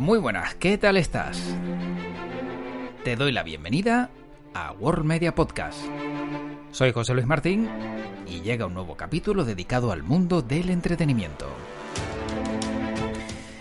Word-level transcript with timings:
Muy 0.00 0.18
buenas, 0.18 0.54
¿qué 0.54 0.78
tal 0.78 0.96
estás? 0.96 1.38
Te 3.04 3.16
doy 3.16 3.32
la 3.32 3.42
bienvenida 3.42 4.08
a 4.54 4.72
World 4.72 5.04
Media 5.04 5.34
Podcast. 5.34 5.78
Soy 6.70 6.90
José 6.92 7.12
Luis 7.12 7.26
Martín 7.26 7.68
y 8.26 8.40
llega 8.40 8.64
un 8.64 8.72
nuevo 8.72 8.96
capítulo 8.96 9.44
dedicado 9.44 9.92
al 9.92 10.02
mundo 10.02 10.40
del 10.40 10.70
entretenimiento. 10.70 11.46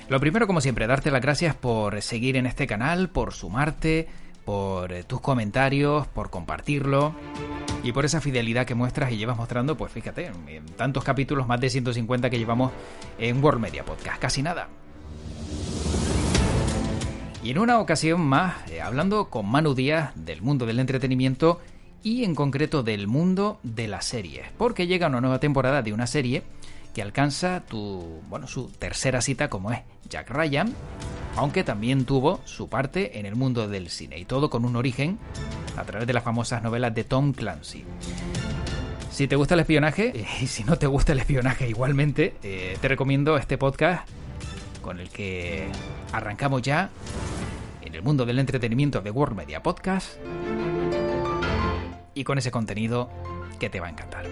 Lo 0.08 0.18
primero, 0.22 0.48
como 0.48 0.62
siempre, 0.62 0.88
darte 0.88 1.12
las 1.12 1.22
gracias 1.22 1.56
por 1.56 2.02
seguir 2.02 2.38
en 2.38 2.46
este 2.46 2.68
canal, 2.68 3.10
por 3.10 3.34
sumarte, 3.34 4.08
por 4.46 4.94
eh, 4.94 5.04
tus 5.04 5.20
comentarios, 5.20 6.08
por 6.08 6.30
compartirlo 6.30 7.16
y 7.84 7.92
por 7.92 8.06
esa 8.06 8.22
fidelidad 8.22 8.66
que 8.66 8.76
muestras 8.76 9.12
y 9.12 9.18
llevas 9.18 9.36
mostrando, 9.36 9.76
pues 9.76 9.92
fíjate, 9.92 10.32
en 10.48 10.66
tantos 10.78 11.04
capítulos, 11.04 11.50
más 11.50 11.60
de 11.60 11.70
150 11.70 12.30
que 12.30 12.38
llevamos 12.38 12.72
en 13.18 13.44
World 13.44 13.60
Media 13.60 13.84
Podcast, 13.84 14.22
casi 14.22 14.42
nada. 14.42 14.70
Y 17.42 17.52
en 17.52 17.60
una 17.60 17.80
ocasión 17.80 18.22
más, 18.22 18.70
eh, 18.70 18.82
hablando 18.82 19.30
con 19.30 19.46
Manu 19.46 19.74
Díaz 19.74 20.12
del 20.16 20.42
mundo 20.42 20.66
del 20.66 20.80
entretenimiento 20.80 21.60
y 22.04 22.26
en 22.26 22.36
concreto 22.36 22.84
del 22.84 23.08
mundo 23.08 23.60
de 23.64 23.88
las 23.88 24.06
series, 24.06 24.48
porque 24.58 24.88
llega 24.88 25.08
una 25.08 25.22
nueva 25.22 25.40
temporada 25.40 25.82
de 25.82 25.94
una 25.94 26.06
serie 26.06 26.44
que 26.94 27.02
alcanza 27.02 27.62
tu, 27.62 28.22
bueno, 28.30 28.48
su 28.48 28.68
tercera 28.68 29.22
cita 29.22 29.50
como 29.50 29.72
es 29.72 29.80
Jack 30.10 30.30
Ryan, 30.30 30.74
aunque 31.38 31.64
también 31.64 32.04
tuvo 32.04 32.42
su 32.44 32.68
parte 32.68 33.20
en 33.20 33.26
el 33.26 33.36
mundo 33.36 33.70
del 33.70 33.90
cine 33.90 34.20
y 34.20 34.26
todo 34.26 34.50
con 34.50 34.66
un 34.66 34.76
origen 34.76 35.18
a 35.78 35.84
través 35.84 36.08
de 36.08 36.14
las 36.14 36.24
famosas 36.24 36.62
novelas 36.62 36.94
de 36.94 37.06
Tom 37.06 37.32
Clancy. 37.32 37.86
Si 39.12 39.28
te 39.28 39.38
gusta 39.38 39.54
el 39.54 39.62
espionaje, 39.62 40.12
eh, 40.14 40.26
y 40.42 40.48
si 40.48 40.66
no 40.66 40.78
te 40.78 40.88
gusta 40.88 41.14
el 41.14 41.20
espionaje 41.20 41.70
igualmente, 41.70 42.36
eh, 42.44 42.78
te 42.82 42.88
recomiendo 42.90 43.38
este 43.38 43.58
podcast 43.58 44.08
con 44.82 45.00
el 45.00 45.10
que 45.10 45.70
arrancamos 46.12 46.62
ya 46.62 46.90
en 48.00 48.04
el 48.04 48.06
mundo 48.06 48.26
del 48.26 48.40
entretenimiento 48.40 49.02
de 49.02 49.12
World 49.12 49.36
Media 49.36 49.62
Podcast 49.62 50.18
y 52.14 52.24
con 52.24 52.38
ese 52.38 52.50
contenido 52.50 53.10
que 53.60 53.70
te 53.70 53.82
va 53.82 53.88
a 53.88 53.90
encantar. 53.90 54.26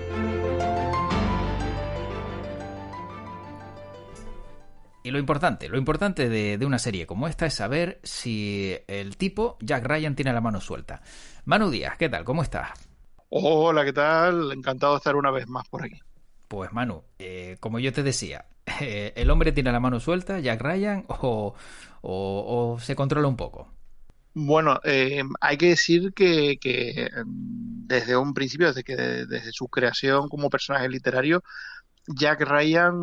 Y 5.04 5.12
lo 5.12 5.20
importante, 5.20 5.68
lo 5.68 5.78
importante 5.78 6.30
de, 6.30 6.66
una 6.66 6.80
serie 6.80 7.06
como 7.06 7.28
esta 7.28 7.46
es 7.46 7.56
saber 7.56 8.00
si 8.04 8.74
el 8.88 9.18
tipo, 9.18 9.58
Jack 9.60 9.86
Ryan, 9.86 10.16
tiene 10.16 10.32
la 10.32 10.40
mano 10.40 10.62
suelta. 10.62 11.02
Manu 11.44 11.70
Díaz, 11.70 11.98
¿qué 11.98 12.08
tal? 12.08 12.24
¿Cómo 12.24 12.44
estás? 12.44 12.70
Hola, 13.28 13.84
¿qué 13.84 13.92
tal? 13.92 14.54
Encantado 14.54 14.94
de 14.94 14.98
estar 15.00 15.18
una 15.18 15.32
vez 15.32 15.46
más 15.50 15.68
por 15.68 15.84
aquí. 15.84 16.00
Pues 16.48 16.72
Manu, 16.72 17.04
eh, 17.20 17.58
como 17.60 17.80
yo 17.80 17.92
te 17.92 18.04
decía, 18.04 18.46
eh, 18.82 19.14
¿el 19.16 19.30
hombre 19.30 19.52
tiene 19.52 19.72
la 19.72 19.80
mano 19.80 20.00
suelta, 20.00 20.40
Jack 20.40 20.62
Ryan, 20.62 21.06
o, 21.08 22.78
se 22.82 22.96
controla 22.96 23.28
un 23.28 23.36
poco? 23.36 23.74
Bueno, 24.34 24.80
eh, 24.84 25.24
hay 25.42 25.58
que 25.58 25.70
decir 25.70 26.14
que, 26.14 26.58
que, 26.62 27.10
desde 27.26 28.16
un 28.16 28.34
principio, 28.34 28.68
desde 28.68 28.84
que 28.84 28.96
desde 28.96 29.52
su 29.52 29.68
creación 29.68 30.30
como 30.30 30.50
personaje 30.50 30.88
literario, 30.90 31.44
Jack 32.08 32.42
Ryan, 32.42 32.96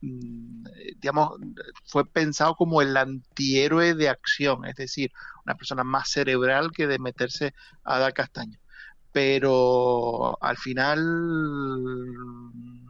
mm, 0.00 0.64
digamos, 1.00 1.38
fue 1.84 2.04
pensado 2.04 2.56
como 2.56 2.82
el 2.82 2.96
antihéroe 2.96 3.94
de 3.94 4.08
acción, 4.08 4.64
es 4.64 4.74
decir, 4.74 5.12
una 5.44 5.54
persona 5.54 5.84
más 5.84 6.10
cerebral 6.10 6.72
que 6.72 6.88
de 6.88 6.98
meterse 6.98 7.54
a 7.84 7.98
dar 7.98 8.12
castaña. 8.12 8.58
Pero 9.12 10.42
al 10.42 10.56
final, 10.56 10.98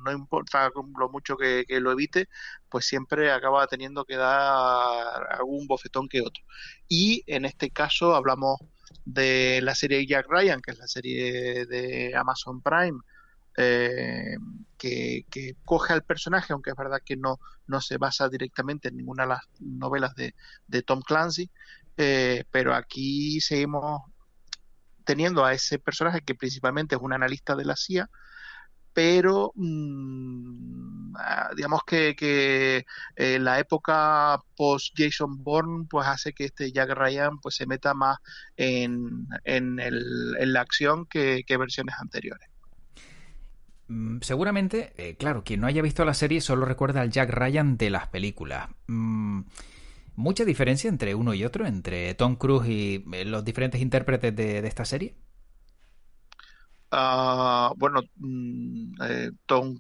no 0.05 0.13
importa 0.13 0.71
lo 0.99 1.09
mucho 1.11 1.37
que, 1.37 1.65
lo 1.81 1.93
evite, 1.93 2.29
pues 2.69 2.87
siempre 2.87 3.31
acaba 3.31 3.67
teniendo 3.67 4.05
que 4.05 4.17
dar 4.17 5.27
algún 5.31 5.67
bofetón 5.67 6.09
que 6.09 6.21
otro. 6.21 6.43
Y 6.89 7.23
en 7.27 7.45
este 7.45 7.71
caso 7.71 8.15
hablamos 8.15 8.59
de 9.05 9.61
la 9.63 9.75
serie 9.75 10.07
Jack 10.07 10.27
Ryan, 10.29 10.61
que 10.61 10.73
es 10.73 10.79
la 10.79 10.89
serie 10.89 11.67
de 11.67 12.15
Amazon 12.17 12.61
Prime, 12.63 12.99
eh, 13.61 14.37
que, 14.77 15.25
coge 15.65 15.93
al 15.93 16.05
personaje, 16.05 16.53
aunque 16.53 16.71
es 16.71 16.77
verdad 16.77 17.01
que 17.05 17.17
no, 17.17 17.41
no 17.67 17.81
se 17.81 17.99
basa 17.99 18.29
directamente 18.29 18.89
en 18.89 18.97
ninguna 18.97 19.25
de 19.25 19.31
las 19.31 19.41
novelas 19.59 20.15
de, 20.15 20.83
Tom 20.83 21.01
Clancy, 21.03 21.51
eh, 21.97 22.45
pero 22.53 22.73
aquí 22.73 23.41
seguimos 23.41 24.03
teniendo 25.09 25.43
a 25.43 25.55
ese 25.55 25.79
personaje 25.79 26.21
que 26.21 26.35
principalmente 26.35 26.95
es 26.95 27.01
un 27.01 27.15
analista 27.15 27.57
de 27.57 27.65
la 27.65 27.77
CIA, 27.77 28.11
pero 28.93 29.53
mm, 29.55 31.15
ah, 31.17 31.49
digamos 31.57 31.81
que, 31.87 32.85
eh, 33.17 33.39
la 33.39 33.59
época 33.59 34.39
post 34.55 34.93
Jason 34.95 35.43
Bourne 35.43 35.87
pues 35.89 36.07
hace 36.07 36.35
que 36.35 36.45
este 36.45 36.73
Jack 36.73 36.91
Ryan 36.91 37.39
pues 37.39 37.55
se 37.55 37.67
meta 37.67 37.95
más 37.95 38.19
en, 38.55 39.27
en 39.45 40.53
la 40.53 40.61
acción 40.61 41.07
que 41.07 41.43
versiones 41.49 41.95
anteriores. 41.99 42.51
Mm, 43.89 44.19
seguramente, 44.21 44.93
eh, 44.99 45.17
claro, 45.17 45.43
quien 45.43 45.61
no 45.61 45.67
haya 45.67 45.81
visto 45.81 46.05
la 46.05 46.13
serie 46.13 46.43
solo 46.43 46.67
recuerda 46.67 47.01
al 47.01 47.11
Jack 47.11 47.31
Ryan 47.31 47.79
de 47.79 47.91
las 47.91 48.09
películas. 48.09 48.69
Mm, 48.87 49.41
¿Mucha 50.19 50.45
diferencia 50.45 50.89
entre 50.89 51.15
uno 51.15 51.33
y 51.33 51.45
otro, 51.45 51.65
entre 51.65 52.13
Tom 52.17 52.35
Cruise 52.35 52.69
y 52.69 53.05
eh, 53.13 53.25
los 53.25 53.45
diferentes 53.45 53.81
intérpretes 53.81 54.35
de, 54.35 54.59
esta 54.67 54.85
serie? 54.85 55.15
Ah, 56.91 57.73
bueno, 57.77 58.01
mm, 58.17 58.95
eh, 59.01 59.31
Tom, 59.47 59.79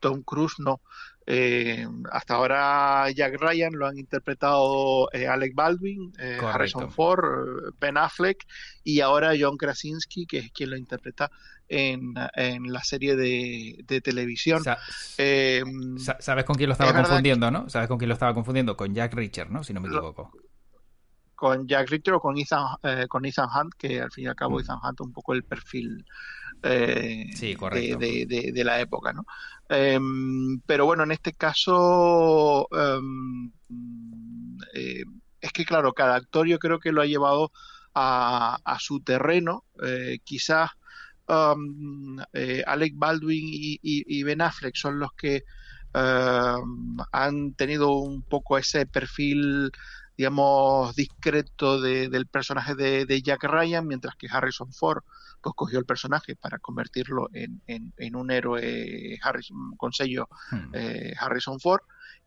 Tom 0.00 0.24
Cruise 0.24 0.54
no. 0.58 0.80
Hasta 2.12 2.34
ahora 2.34 3.10
Jack 3.10 3.40
Ryan 3.40 3.72
lo 3.72 3.86
han 3.86 3.98
interpretado 3.98 5.08
Alec 5.12 5.54
Baldwin, 5.54 6.12
Harrison 6.40 6.90
Ford, 6.90 7.74
Ben 7.80 7.96
Affleck 7.96 8.46
y 8.84 9.00
ahora 9.00 9.32
John 9.38 9.56
Krasinski, 9.56 10.26
que 10.26 10.38
es 10.38 10.52
quien 10.52 10.70
lo 10.70 10.76
interpreta 10.76 11.30
en, 11.68 12.14
la 12.72 12.82
serie 12.82 13.16
de, 13.16 14.00
televisión. 14.02 14.62
Em, 15.18 15.98
¿Sabes 15.98 16.44
con 16.44 16.56
quién 16.56 16.68
lo 16.68 16.72
estaba 16.72 16.92
confundiendo, 16.92 17.50
no? 17.50 17.68
¿Sabes 17.68 17.88
con 17.88 17.98
quién 17.98 18.08
lo 18.08 18.14
estaba 18.14 18.34
confundiendo? 18.34 18.76
Con 18.76 18.94
Jack 18.94 19.14
Richard, 19.14 19.50
¿no? 19.50 19.64
Si 19.64 19.72
no 19.72 19.80
me 19.80 19.88
equivoco. 19.88 20.32
Con 21.36 21.68
Jack 21.68 21.90
Richard 21.90 22.14
o 22.14 22.20
con 22.20 22.38
Ethan, 22.38 22.64
eh, 22.82 23.06
con 23.08 23.24
Ethan 23.24 23.48
Hunt, 23.54 23.74
que 23.76 24.00
al 24.00 24.10
fin 24.10 24.24
y 24.24 24.26
al 24.26 24.34
cabo 24.34 24.56
mm. 24.56 24.60
Ethan 24.60 24.78
Hunt 24.82 25.00
un 25.02 25.12
poco 25.12 25.34
el 25.34 25.44
perfil 25.44 26.04
eh, 26.62 27.26
de, 27.38 28.64
la 28.64 28.80
época, 28.80 29.12
¿no? 29.12 29.26
Em, 29.68 30.60
pero 30.66 30.86
bueno, 30.86 31.04
en 31.04 31.12
este 31.12 31.34
caso 31.34 32.66
em, 32.72 33.52
eh, 34.74 35.04
es 35.40 35.52
que 35.52 35.64
claro, 35.64 35.92
cada 35.92 36.16
actor 36.16 36.46
yo 36.46 36.58
creo 36.58 36.80
que 36.80 36.92
lo 36.92 37.02
ha 37.02 37.06
llevado 37.06 37.52
a, 37.94 38.58
a 38.64 38.78
su 38.78 39.00
terreno, 39.00 39.64
quizás 40.24 40.70
Um, 41.28 42.18
Alec 42.66 42.92
Baldwin 42.94 43.42
y, 43.82 44.22
Ben 44.22 44.40
Affleck 44.40 44.76
son 44.76 45.00
los 45.00 45.12
que 45.14 45.42
han 45.92 47.54
tenido 47.54 47.96
un 47.96 48.22
poco 48.22 48.58
ese 48.58 48.86
perfil 48.86 49.72
digamos 50.16 50.94
discreto 50.96 51.80
del 51.80 52.26
personaje 52.26 52.74
de, 52.74 53.22
Jack 53.22 53.44
Ryan 53.44 53.86
mientras 53.86 54.16
que 54.16 54.28
Harrison 54.30 54.72
Ford 54.72 55.02
pues 55.42 55.54
cogió 55.54 55.78
el 55.78 55.84
personaje 55.84 56.34
para 56.34 56.58
convertirlo 56.58 57.28
en, 57.32 58.16
un 58.16 58.30
héroe 58.30 59.18
Harrison, 59.22 59.76
con 59.76 59.92
sello 59.92 60.28
hmm. 60.50 60.74
eh, 60.74 61.14
Harrison 61.20 61.60
Ford 61.60 61.82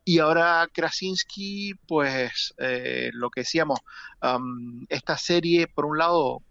y 0.09 0.17
ahora 0.17 0.67
Krasinski, 0.73 1.73
pues 1.87 2.55
eh, 2.57 3.11
lo 3.13 3.29
que 3.29 3.41
decíamos, 3.41 3.79
um, 4.23 4.83
esta 4.89 5.17
serie, 5.17 5.67
por 5.67 5.85
un 5.85 5.99
lado, 5.99 6.41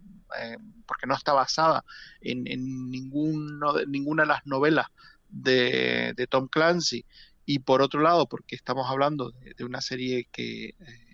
eh, 0.40 0.56
porque 0.86 1.08
no 1.08 1.14
está 1.14 1.32
basada 1.32 1.84
en, 2.20 2.44
ninguno, 2.44 3.74
ninguna 3.88 4.22
de 4.22 4.28
las 4.28 4.46
novelas 4.46 4.86
de, 5.28 6.14
Tom 6.30 6.46
Clancy, 6.46 7.04
y 7.46 7.60
por 7.60 7.82
otro 7.82 8.00
lado, 8.00 8.28
porque 8.28 8.54
estamos 8.54 8.88
hablando 8.88 9.32
de, 9.32 9.64
una 9.64 9.80
serie 9.80 10.28
que 10.30 10.66
eh, 10.68 11.07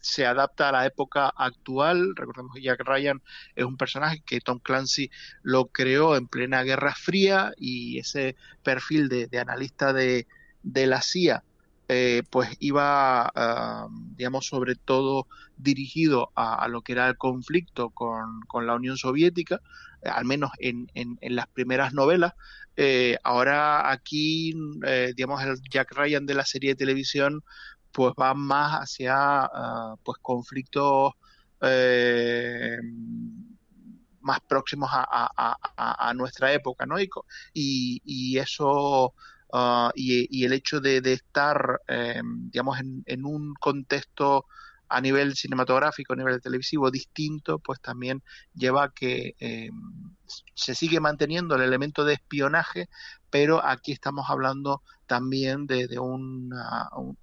se 0.00 0.26
adapta 0.26 0.68
a 0.68 0.72
la 0.72 0.86
época 0.86 1.32
actual. 1.36 2.14
Recordemos 2.16 2.54
que 2.54 2.62
Jack 2.62 2.80
Ryan 2.84 3.22
es 3.54 3.64
un 3.64 3.76
personaje 3.76 4.22
que 4.24 4.40
Tom 4.40 4.58
Clancy 4.58 5.10
lo 5.42 5.66
creó 5.66 6.16
en 6.16 6.26
plena 6.26 6.62
Guerra 6.62 6.94
Fría 6.94 7.52
y 7.56 7.98
ese 7.98 8.36
perfil 8.62 9.08
de, 9.08 9.28
analista 9.38 9.92
de, 9.92 10.26
la 10.62 11.02
CIA 11.02 11.42
eh, 11.88 12.22
pues 12.30 12.50
iba, 12.60 13.30
ah, 13.34 13.88
digamos, 14.16 14.46
sobre 14.46 14.74
todo 14.74 15.26
dirigido 15.56 16.30
a, 16.34 16.68
lo 16.68 16.82
que 16.82 16.92
era 16.92 17.08
el 17.08 17.16
conflicto 17.16 17.90
con, 17.90 18.66
la 18.66 18.74
Unión 18.74 18.96
Soviética, 18.96 19.60
eh, 20.02 20.08
al 20.10 20.24
menos 20.24 20.50
en, 20.58 20.88
las 21.22 21.46
primeras 21.48 21.94
novelas. 21.94 22.34
Eh, 22.76 23.16
ahora 23.24 23.90
aquí, 23.90 24.54
digamos, 25.16 25.42
el 25.42 25.56
Jack 25.68 25.92
Ryan 25.92 26.26
de 26.26 26.34
la 26.34 26.44
serie 26.44 26.70
de 26.70 26.76
televisión, 26.76 27.42
pues 27.98 28.14
va 28.14 28.32
más 28.32 28.82
hacia, 28.82 29.16
ah, 29.16 29.96
pues, 30.04 30.18
conflictos 30.22 31.14
más 34.20 34.40
próximos 34.46 34.88
a, 34.92 36.12
nuestra 36.14 36.52
época, 36.52 36.86
¿no? 36.86 37.00
y, 37.00 37.08
y 38.04 38.38
eso 38.38 39.14
uh, 39.52 39.90
y, 39.96 40.44
el 40.44 40.52
hecho 40.52 40.80
de, 40.80 40.98
estar, 41.12 41.80
digamos, 42.52 42.78
en, 42.78 43.02
en, 43.06 43.24
un 43.24 43.54
contexto 43.54 44.46
a 44.88 45.00
nivel 45.00 45.36
cinematográfico, 45.36 46.12
a 46.12 46.16
nivel 46.16 46.40
televisivo 46.40 46.90
distinto, 46.90 47.58
pues 47.58 47.80
también 47.80 48.22
lleva 48.54 48.84
a 48.84 48.88
que 48.90 49.34
eh, 49.38 49.70
se 50.54 50.74
sigue 50.74 51.00
manteniendo 51.00 51.56
el 51.56 51.62
elemento 51.62 52.04
de 52.04 52.14
espionaje, 52.14 52.88
pero 53.30 53.64
aquí 53.64 53.92
estamos 53.92 54.28
hablando 54.28 54.82
también 55.06 55.66
de, 55.66 55.98
un, 55.98 56.50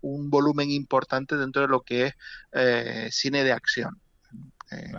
volumen 0.01 0.71
importante 0.71 1.37
dentro 1.37 1.61
de 1.63 1.67
lo 1.67 1.81
que 1.81 2.07
es 2.07 2.13
eh, 2.51 3.09
cine 3.11 3.43
de 3.43 3.51
acción. 3.51 3.99
Eh, 4.71 4.91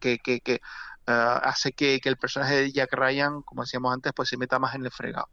que, 0.00 0.18
que, 0.18 0.60
hace 1.06 1.72
que, 1.72 2.00
que, 2.00 2.08
el 2.08 2.16
personaje 2.16 2.56
de 2.56 2.72
Jack 2.72 2.92
Ryan, 2.92 3.42
como 3.42 3.62
decíamos 3.62 3.92
antes, 3.92 4.12
pues 4.14 4.28
se 4.28 4.36
meta 4.36 4.58
más 4.58 4.74
en 4.74 4.84
el 4.84 4.90
fregado. 4.90 5.28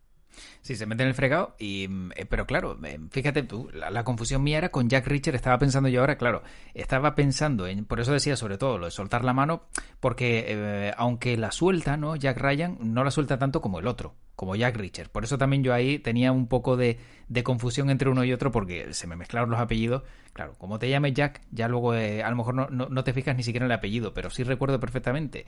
Sí, 0.61 0.75
se 0.75 0.85
mete 0.85 1.03
en 1.03 1.09
el 1.09 1.15
fregado, 1.15 1.55
y, 1.57 1.85
eh, 2.15 2.25
pero 2.29 2.45
claro, 2.45 2.77
eh, 2.83 2.99
fíjate 3.11 3.43
tú, 3.43 3.69
la, 3.73 4.03
confusión 4.03 4.43
mía 4.43 4.57
era 4.57 4.69
con 4.69 4.89
Jack 4.89 5.07
Richard, 5.07 5.35
estaba 5.35 5.57
pensando 5.57 5.89
yo 5.89 6.01
ahora, 6.01 6.17
claro, 6.17 6.43
estaba 6.73 7.15
pensando 7.15 7.67
en, 7.67 7.85
por 7.85 7.99
eso 7.99 8.11
decía 8.11 8.35
sobre 8.35 8.57
todo 8.57 8.77
lo 8.77 8.85
de 8.85 8.91
soltar 8.91 9.23
la 9.23 9.33
mano, 9.33 9.63
porque 9.99 10.45
eh, 10.47 10.93
aunque 10.97 11.37
la 11.37 11.51
suelta, 11.51 11.97
¿no? 11.97 12.15
Jack 12.15 12.37
Ryan 12.37 12.77
no 12.81 13.03
la 13.03 13.11
suelta 13.11 13.37
tanto 13.37 13.61
como 13.61 13.79
el 13.79 13.87
otro, 13.87 14.15
como 14.35 14.55
Jack 14.55 14.77
Richard. 14.77 15.09
Por 15.09 15.23
eso 15.23 15.37
también 15.37 15.63
yo 15.63 15.73
ahí 15.73 15.99
tenía 15.99 16.31
un 16.31 16.47
poco 16.47 16.77
de, 16.77 16.97
confusión 17.43 17.89
entre 17.89 18.09
uno 18.09 18.23
y 18.23 18.33
otro, 18.33 18.51
porque 18.51 18.93
se 18.93 19.07
me 19.07 19.15
mezclaron 19.15 19.49
los 19.49 19.59
apellidos. 19.59 20.03
Claro, 20.33 20.55
como 20.57 20.79
te 20.79 20.89
llame 20.89 21.13
Jack, 21.13 21.41
ya 21.51 21.67
luego 21.67 21.93
a 21.93 22.29
lo 22.29 22.35
mejor 22.35 22.53
no, 22.53 22.67
no, 22.69 23.03
te 23.03 23.13
fijas 23.13 23.35
ni 23.35 23.43
siquiera 23.43 23.65
en 23.65 23.71
el 23.71 23.77
apellido, 23.77 24.13
pero 24.13 24.29
sí 24.29 24.43
recuerdo 24.43 24.79
perfectamente 24.79 25.45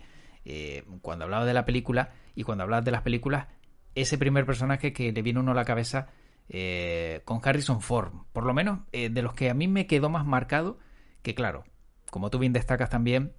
cuando 1.02 1.26
hablaba 1.26 1.46
de 1.46 1.54
la 1.54 1.66
película 1.66 2.10
y 2.34 2.44
cuando 2.44 2.64
hablabas 2.64 2.84
de 2.84 2.92
las 2.92 3.04
películas 3.04 3.46
ese 3.96 4.18
primer 4.18 4.46
personaje 4.46 4.94
que 4.94 5.12
le 5.12 5.22
viene 5.22 5.40
uno 5.40 5.52
a 5.52 5.56
la 5.56 5.66
cabeza 5.66 6.08
eh, 6.50 7.22
con 7.26 7.40
Harrison 7.44 7.82
Ford. 7.82 8.12
Por 8.34 8.46
lo 8.46 8.54
menos 8.54 8.80
eh, 8.92 9.10
de 9.10 9.22
los 9.22 9.34
que 9.34 9.50
a 9.50 9.54
mí 9.54 9.68
me 9.68 9.88
quedó 9.88 10.10
más 10.10 10.26
marcado, 10.26 10.80
que 11.22 11.36
claro, 11.36 11.64
como 12.10 12.30
tú 12.30 12.40
bien 12.40 12.54
destacas 12.54 12.90
también, 12.90 13.34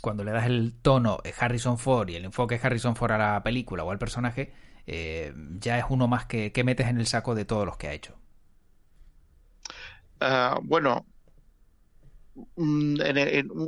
cuando 0.00 0.24
le 0.24 0.32
das 0.32 0.46
el 0.46 0.74
tono 0.82 1.18
Harrison 1.38 1.78
Ford 1.78 2.08
y 2.08 2.16
el 2.16 2.24
enfoque 2.24 2.60
Harrison 2.60 2.96
Ford 2.96 3.12
a 3.12 3.18
la 3.18 3.42
película 3.42 3.84
o 3.84 3.90
al 3.90 3.98
personaje, 3.98 4.52
eh, 4.86 5.32
ya 5.58 5.78
es 5.78 5.84
uno 5.88 6.08
más 6.08 6.26
que, 6.26 6.52
metes 6.64 6.88
en 6.88 6.98
el 6.98 7.06
saco 7.06 7.34
de 7.34 7.44
todos 7.44 7.64
los 7.64 7.76
que 7.76 7.88
ha 7.88 7.92
hecho. 7.92 8.18
Ah, 10.20 10.58
bueno, 10.62 11.06
mm, 12.56 12.96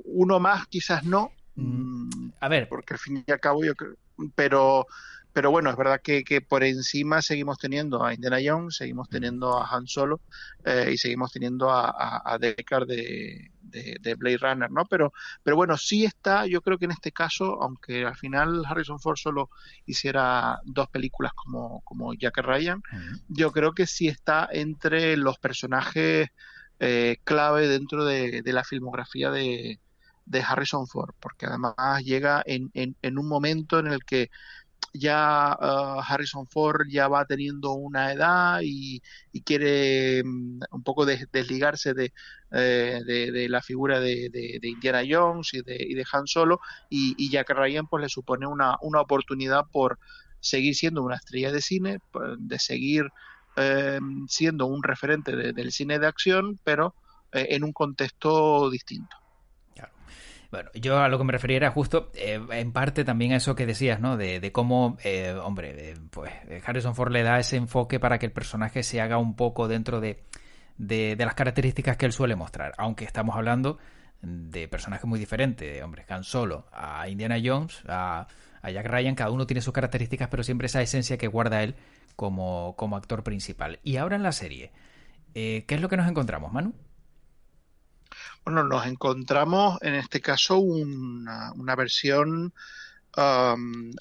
uno 0.06 0.40
más 0.40 0.66
quizás 0.66 1.04
no. 1.04 1.30
Mm, 1.54 2.30
a 2.40 2.48
ver. 2.48 2.68
Porque 2.68 2.94
al 2.94 2.98
fin 2.98 3.24
y 3.24 3.30
al 3.30 3.40
cabo 3.40 3.64
yo 3.64 3.74
creo. 3.74 3.94
Pero 4.34 4.86
pero 5.34 5.50
bueno, 5.50 5.68
es 5.68 5.76
verdad 5.76 6.00
que, 6.00 6.40
por 6.48 6.62
encima 6.62 7.20
seguimos 7.20 7.58
teniendo 7.58 8.04
a 8.04 8.14
Indiana 8.14 8.38
Jones, 8.42 8.76
seguimos 8.76 9.08
teniendo 9.08 9.58
a 9.58 9.68
Han 9.68 9.88
Solo 9.88 10.20
eh, 10.64 10.90
y 10.92 10.96
seguimos 10.96 11.32
teniendo 11.32 11.70
a, 11.70 12.22
a, 12.24 12.38
Deckard 12.38 12.86
de, 12.86 13.50
de, 13.60 14.14
Blade 14.14 14.38
Runner, 14.38 14.70
¿no? 14.70 14.84
Pero, 14.86 15.12
pero 15.42 15.56
bueno, 15.56 15.76
sí 15.76 16.04
está, 16.04 16.46
yo 16.46 16.62
creo 16.62 16.78
que 16.78 16.84
en 16.84 16.92
este 16.92 17.10
caso, 17.10 17.60
aunque 17.60 18.04
al 18.04 18.14
final 18.16 18.62
Harrison 18.64 19.00
Ford 19.00 19.16
solo 19.16 19.50
hiciera 19.86 20.60
dos 20.64 20.88
películas 20.88 21.32
como, 21.34 21.80
como 21.80 22.14
Jack 22.14 22.38
Ryan, 22.38 22.80
yo 23.26 23.50
creo 23.50 23.72
que 23.72 23.88
sí 23.88 24.06
está 24.06 24.48
entre 24.52 25.16
los 25.16 25.38
personajes 25.38 26.28
eh, 26.78 27.16
clave 27.24 27.66
dentro 27.66 28.04
de, 28.04 28.40
la 28.44 28.62
filmografía 28.62 29.32
de, 29.32 29.80
de 30.26 30.42
Harrison 30.42 30.86
Ford, 30.86 31.12
porque 31.18 31.46
además 31.46 31.74
llega 32.04 32.40
en, 32.46 32.70
en, 32.74 32.94
en, 33.02 33.18
un 33.18 33.26
momento 33.26 33.80
en 33.80 33.88
el 33.88 34.04
que 34.04 34.30
ya 34.94 35.56
uh, 35.60 36.00
Harrison 36.00 36.46
Ford 36.46 36.86
ya 36.88 37.08
va 37.08 37.26
teniendo 37.26 37.72
una 37.72 38.12
edad 38.12 38.60
y, 38.62 39.02
quiere 39.44 40.22
mm, 40.24 40.60
un 40.70 40.82
poco 40.82 41.04
desligarse 41.04 41.90
eh, 41.90 43.00
de, 43.04 43.32
de, 43.32 43.48
la 43.48 43.60
figura 43.60 44.00
de, 44.00 44.60
Indiana 44.62 45.02
Jones 45.06 45.52
y 45.52 45.62
de, 45.62 45.76
y 45.78 45.94
de 45.94 46.04
Han 46.12 46.26
Solo 46.26 46.60
y, 46.88 47.14
y 47.18 47.30
Jack 47.30 47.50
Ryan 47.50 47.88
pues 47.88 48.02
le 48.02 48.08
supone 48.08 48.46
una, 48.46 48.76
una 48.80 49.00
oportunidad 49.00 49.64
por 49.70 49.98
seguir 50.40 50.74
siendo 50.74 51.02
una 51.02 51.16
estrella 51.16 51.50
de 51.50 51.60
cine, 51.60 51.98
de 52.38 52.58
seguir 52.58 53.08
eh, 53.56 53.98
siendo 54.28 54.66
un 54.66 54.82
referente 54.82 55.34
del 55.34 55.72
cine 55.72 55.98
de 55.98 56.06
acción, 56.06 56.58
pero 56.64 56.94
eh, 57.32 57.48
en 57.50 57.64
un 57.64 57.72
contexto 57.72 58.70
distinto. 58.70 59.16
Bueno, 60.54 60.70
yo 60.72 61.00
a 61.00 61.08
lo 61.08 61.18
que 61.18 61.24
me 61.24 61.32
refería 61.32 61.56
era 61.56 61.72
justo, 61.72 62.12
eh, 62.14 62.40
en 62.52 62.70
parte 62.70 63.02
también 63.02 63.32
a 63.32 63.36
eso 63.38 63.56
que 63.56 63.66
decías, 63.66 63.98
¿no? 63.98 64.16
De, 64.16 64.52
cómo, 64.52 64.96
eh, 65.02 65.34
hombre, 65.42 65.90
eh, 65.90 65.96
pues 66.10 66.30
Harrison 66.64 66.94
Ford 66.94 67.10
le 67.10 67.24
da 67.24 67.40
ese 67.40 67.56
enfoque 67.56 67.98
para 67.98 68.20
que 68.20 68.26
el 68.26 68.30
personaje 68.30 68.84
se 68.84 69.00
haga 69.00 69.18
un 69.18 69.34
poco 69.34 69.66
dentro 69.66 70.00
de, 70.00 70.22
de, 70.78 71.16
las 71.18 71.34
características 71.34 71.96
que 71.96 72.06
él 72.06 72.12
suele 72.12 72.36
mostrar. 72.36 72.72
Aunque 72.78 73.04
estamos 73.04 73.34
hablando 73.34 73.78
de 74.22 74.68
personajes 74.68 75.06
muy 75.06 75.18
diferentes, 75.18 75.82
hombre, 75.82 76.04
Han 76.08 76.22
Solo, 76.22 76.68
a 76.70 77.08
Indiana 77.08 77.36
Jones, 77.44 77.82
a, 77.88 78.28
Jack 78.62 78.86
Ryan, 78.86 79.16
cada 79.16 79.32
uno 79.32 79.48
tiene 79.48 79.60
sus 79.60 79.74
características, 79.74 80.28
pero 80.28 80.44
siempre 80.44 80.66
esa 80.66 80.80
esencia 80.82 81.18
que 81.18 81.26
guarda 81.26 81.64
él 81.64 81.74
como, 82.14 82.76
como 82.76 82.96
actor 82.96 83.24
principal. 83.24 83.80
Y 83.82 83.96
ahora 83.96 84.14
en 84.14 84.22
la 84.22 84.30
serie, 84.30 84.70
¿qué 85.32 85.64
es 85.66 85.80
lo 85.80 85.88
que 85.88 85.96
nos 85.96 86.08
encontramos, 86.08 86.52
Manu? 86.52 86.74
Bueno, 88.44 88.64
nos 88.64 88.86
encontramos 88.86 89.78
en 89.80 89.94
este 89.94 90.20
caso 90.20 90.58
una, 90.58 91.52
una 91.54 91.74
versión 91.76 92.52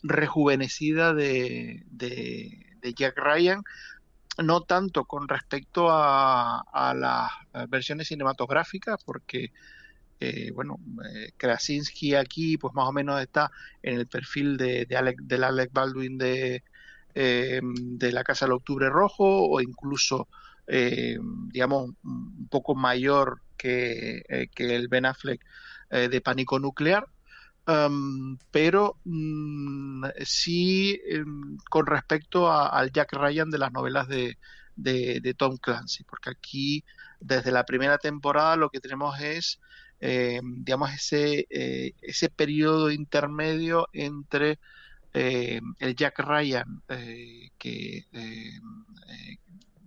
rejuvenecida 0.01 1.13
de, 1.13 1.84
de, 1.92 2.94
Jack 2.95 3.18
Ryan, 3.18 3.63
no 4.40 4.62
tanto 4.62 5.06
con 5.06 5.28
respecto 5.30 5.88
a, 5.90 6.94
las 6.95 7.69
versiones 7.69 8.07
cinematográficas, 8.07 8.98
porque 9.06 9.51
eh, 10.19 10.51
bueno, 10.51 10.80
eh, 11.13 11.31
Krasinski 11.38 12.16
aquí 12.16 12.57
pues 12.57 12.74
más 12.74 12.88
o 12.88 12.92
menos 12.92 13.22
está 13.22 13.51
en 13.81 14.00
el 14.00 14.07
perfil 14.07 14.57
de, 14.57 14.86
de 14.86 14.98
Alec, 14.98 15.22
del 15.22 15.44
Alec 15.44 15.72
Baldwin 15.72 16.18
de, 16.18 16.63
eh, 17.16 17.62
de 17.63 18.12
la 18.12 18.24
Casa 18.24 18.45
del 18.45 18.54
Octubre 18.54 18.90
Rojo 18.90 19.48
o 19.50 19.62
incluso 19.62 20.28
eh, 20.68 21.18
digamos 21.51 21.92
un 22.04 22.48
poco 22.50 22.74
mayor 22.74 23.42
eh, 23.63 24.48
que, 24.54 24.75
el 24.75 24.88
Ben 24.88 25.06
Affleck 25.06 25.44
eh, 25.89 26.10
de 26.10 26.21
Pánico 26.21 26.60
Nuclear. 26.60 27.07
Um, 27.65 28.38
pero 28.51 28.98
mm, 29.06 30.06
sí 30.25 31.00
em, 31.07 31.57
con 31.69 31.86
respecto 31.86 32.51
al 32.51 32.92
Jack 32.92 33.13
Ryan 33.13 33.50
de 33.50 33.57
las 33.57 33.71
novelas 33.71 34.10
de, 34.10 34.38
de, 34.76 35.33
Tom 35.38 35.57
Clancy, 35.57 36.04
porque 36.04 36.30
aquí 36.31 36.83
desde 37.21 37.52
la 37.52 37.64
primera 37.64 37.97
temporada 37.97 38.57
lo 38.57 38.69
que 38.69 38.81
tenemos 38.81 39.18
es, 39.21 39.61
em, 40.02 40.64
digamos, 40.64 40.92
ese, 40.94 41.47
eh, 41.49 41.94
ese 42.02 42.30
periodo 42.30 42.92
intermedio 42.92 43.88
entre 43.94 44.59
em, 45.14 45.73
el 45.80 45.95
Jack 45.95 46.19
Ryan 46.19 46.81
que, 47.57 48.06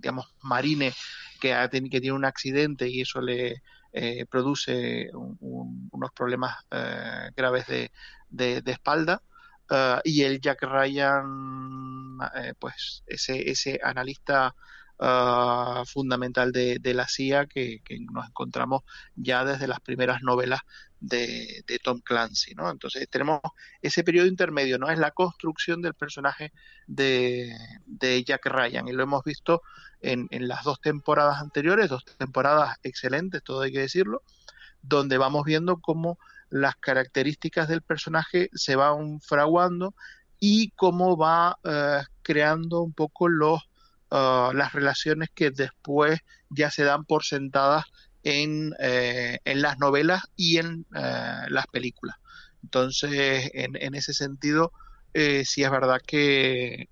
digamos, 0.06 0.32
marine 0.40 0.92
que, 1.40 1.68
que 1.90 2.00
tiene 2.00 2.12
un 2.12 2.24
accidente 2.24 2.88
y 2.88 3.00
eso 3.00 3.20
le 3.20 3.60
eh, 3.92 4.24
produce 4.26 5.10
unos 5.12 6.12
problemas 6.14 6.54
eh, 6.70 7.30
graves 7.34 7.66
de, 7.66 7.90
de, 8.30 8.70
espalda. 8.70 9.20
Eh, 9.68 10.00
y 10.04 10.22
el 10.22 10.40
Jack 10.40 10.62
Ryan, 10.62 12.18
pues 12.60 13.02
ese, 13.08 13.50
ese 13.50 13.80
analista 13.82 14.54
fundamental 15.86 16.52
de, 16.52 16.94
la 16.94 17.08
CIA 17.08 17.46
que, 17.46 17.80
nos 18.12 18.28
encontramos 18.28 18.82
ya 19.16 19.44
desde 19.44 19.66
las 19.66 19.80
primeras 19.80 20.22
novelas 20.22 20.60
de, 21.08 21.80
Tom 21.82 22.00
Clancy, 22.00 22.54
¿no? 22.54 22.70
Entonces 22.70 23.08
tenemos 23.08 23.40
ese 23.82 24.04
periodo 24.04 24.26
intermedio, 24.26 24.78
¿no? 24.78 24.90
Es 24.90 24.98
la 24.98 25.10
construcción 25.10 25.82
del 25.82 25.94
personaje 25.94 26.52
de, 26.86 27.56
de 27.86 28.24
Jack 28.24 28.46
Ryan 28.46 28.88
y 28.88 28.92
lo 28.92 29.02
hemos 29.02 29.24
visto 29.24 29.62
en, 30.00 30.28
en, 30.30 30.48
las 30.48 30.64
dos 30.64 30.80
temporadas 30.80 31.40
anteriores, 31.40 31.88
dos 31.88 32.04
temporadas 32.04 32.76
excelentes, 32.82 33.42
todo 33.42 33.62
hay 33.62 33.72
que 33.72 33.80
decirlo, 33.80 34.22
donde 34.82 35.18
vamos 35.18 35.44
viendo 35.44 35.78
cómo 35.78 36.18
las 36.50 36.76
características 36.76 37.68
del 37.68 37.82
personaje 37.82 38.50
se 38.54 38.76
van 38.76 39.20
fraguando 39.20 39.94
y 40.38 40.70
cómo 40.70 41.16
va 41.16 41.58
eh, 41.64 42.02
creando 42.22 42.82
un 42.82 42.92
poco 42.92 43.28
los, 43.28 43.62
uh, 44.10 44.52
las 44.52 44.72
relaciones 44.72 45.30
que 45.34 45.50
después 45.50 46.20
ya 46.50 46.70
se 46.70 46.84
dan 46.84 47.04
por 47.04 47.24
sentadas 47.24 47.86
en, 48.26 48.74
eh, 48.80 49.38
en 49.44 49.62
las 49.62 49.78
novelas 49.78 50.24
y 50.34 50.58
en 50.58 50.84
eh, 50.96 51.42
las 51.48 51.68
películas. 51.68 52.16
Entonces, 52.60 53.48
en, 53.54 53.94
ese 53.94 54.12
sentido, 54.12 54.72
eh, 55.14 55.44
sí 55.44 55.62
es 55.62 55.70
verdad 55.70 56.00
que 56.04 56.88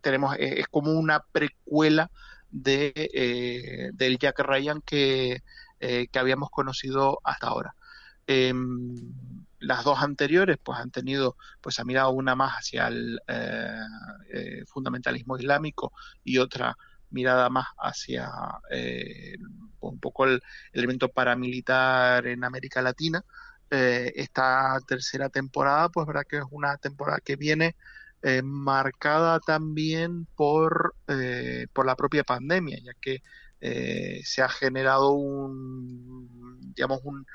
tenemos 0.00 0.34
es 0.38 0.66
como 0.68 0.92
una 0.92 1.20
precuela 1.30 2.10
de 2.50 3.90
del 3.92 4.18
Jack 4.18 4.38
Ryan 4.38 4.80
que, 4.80 5.42
que 5.78 6.18
habíamos 6.18 6.48
conocido 6.48 7.20
hasta 7.22 7.48
ahora. 7.48 7.74
Em, 8.26 8.94
las 9.58 9.84
dos 9.84 10.02
anteriores 10.02 10.56
pues 10.62 10.78
han 10.78 10.90
tenido, 10.90 11.36
pues 11.60 11.78
ha 11.78 11.84
mirado 11.84 12.12
una 12.12 12.34
más 12.34 12.54
hacia 12.54 12.88
el 12.88 13.20
fundamentalismo 14.66 15.36
islámico 15.36 15.92
y 16.22 16.38
otra 16.38 16.74
mirada 17.14 17.48
más 17.48 17.66
hacia 17.78 18.30
un 19.80 20.00
poco 20.00 20.26
el 20.26 20.42
elemento 20.72 21.08
paramilitar 21.08 22.26
en 22.26 22.44
América 22.44 22.82
Latina. 22.82 23.24
esta 23.70 24.78
tercera 24.86 25.28
temporada, 25.30 25.88
pues 25.88 26.06
verdad 26.06 26.24
que 26.28 26.38
es 26.38 26.44
una 26.50 26.76
temporada 26.78 27.20
que 27.24 27.36
viene 27.36 27.76
marcada 28.42 29.40
también 29.40 30.26
por, 30.36 30.94
por 31.72 31.86
la 31.86 31.96
propia 31.96 32.24
pandemia, 32.24 32.78
ya 32.82 32.92
que 33.00 33.22
se 34.24 34.42
ha 34.42 34.48
generado 34.48 35.10
un, 35.12 36.72
digamos, 36.74 37.00
un, 37.04 37.26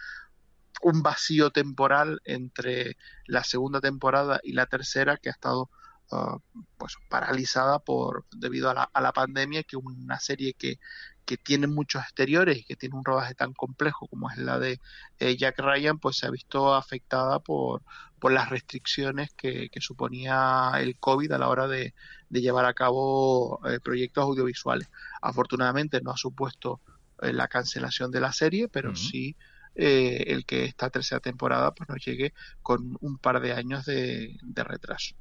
un 0.82 1.04
vacío 1.04 1.52
temporal 1.52 2.22
entre 2.26 2.98
la 3.26 3.44
segunda 3.44 3.82
temporada 3.82 4.40
y 4.44 4.54
la 4.54 4.66
tercera 4.66 5.18
que 5.18 5.30
ha 5.30 5.34
estado 5.34 5.70
uh, 6.12 6.40
pues 6.78 6.96
paralizada 7.10 7.80
por 7.80 8.26
debido 8.36 8.70
a 8.70 8.74
la, 8.74 8.84
a 8.94 9.02
la 9.02 9.14
pandemia 9.14 9.64
que 9.64 9.78
una 9.78 10.20
serie 10.20 10.54
que, 10.54 10.80
que, 11.26 11.38
tiene 11.38 11.68
muchos 11.68 12.02
exteriores 12.04 12.58
y 12.58 12.64
que 12.64 12.76
tiene 12.76 12.96
un 12.96 13.06
rodaje 13.06 13.36
tan 13.36 13.54
complejo 13.54 14.08
como 14.08 14.30
es 14.30 14.38
la 14.38 14.60
de 14.60 14.80
eh, 15.20 15.38
Jack 15.38 15.60
Ryan 15.60 16.00
pues 16.00 16.18
se 16.18 16.28
ha 16.28 16.32
visto 16.32 16.74
afectada 16.74 17.40
por, 17.40 17.84
por 18.20 18.32
las 18.32 18.50
restricciones 18.50 19.32
que, 19.36 19.70
que 19.70 19.82
suponía 19.82 20.72
el 20.80 20.98
COVID 20.98 21.32
a 21.32 21.38
la 21.38 21.50
hora 21.50 21.68
de, 21.68 21.94
de 22.30 22.42
llevar 22.42 22.66
a 22.66 22.74
cabo 22.74 23.60
eh, 23.68 23.80
proyectos 23.80 24.24
audiovisuales 24.24 24.90
afortunadamente 25.22 26.02
no 26.02 26.12
ha 26.12 26.18
supuesto 26.18 26.82
eh, 27.22 27.34
la 27.34 27.48
cancelación 27.48 28.12
de 28.12 28.22
la 28.22 28.34
serie 28.34 28.68
pero 28.68 28.96
sí 28.96 29.36
eh, 29.82 30.26
el 30.28 30.46
que 30.46 30.66
esta 30.66 30.90
tercera 30.90 31.22
temporada 31.22 31.74
pues 31.74 31.88
nos 31.88 32.04
llegue 32.04 32.34
con 32.62 32.98
un 33.00 33.18
par 33.18 33.40
de 33.40 33.54
años 33.54 33.86
de, 33.86 34.38
retraso. 34.56 35.16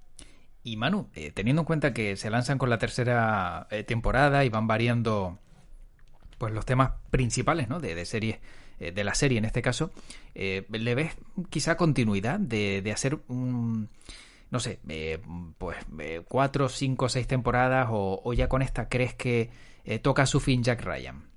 Y 0.68 0.76
Manu, 0.76 1.08
eh, 1.14 1.30
teniendo 1.32 1.62
en 1.62 1.66
cuenta 1.66 1.94
que 1.94 2.16
se 2.16 2.30
lanzan 2.30 2.58
con 2.58 2.68
la 2.68 2.78
tercera 2.78 3.66
eh, 3.70 3.84
temporada 3.84 4.44
y 4.44 4.48
van 4.48 4.66
variando 4.66 5.38
pues 6.36 6.52
los 6.52 6.66
temas 6.66 6.92
principales 7.10 7.68
¿no? 7.68 7.80
de, 7.80 7.94
de 7.94 8.04
series 8.04 8.38
de 8.78 9.02
la 9.02 9.12
serie 9.16 9.38
en 9.38 9.44
este 9.44 9.60
caso, 9.60 9.90
¿le 10.34 10.94
ves 10.94 11.16
quizá 11.50 11.76
continuidad 11.76 12.38
de, 12.38 12.80
de 12.80 12.92
hacer 12.92 13.18
un, 13.26 13.88
no 14.52 14.60
sé, 14.60 14.78
pues 15.58 15.78
cuatro, 16.28 16.68
cinco, 16.68 17.08
seis 17.08 17.26
temporadas 17.26 17.88
o, 17.90 18.22
o, 18.24 18.32
ya 18.34 18.48
con 18.48 18.62
esta 18.62 18.88
crees 18.88 19.14
que 19.14 19.50
toca 20.00 20.26
su 20.26 20.38
fin 20.38 20.62
Jack 20.62 20.82
Ryan? 20.82 21.28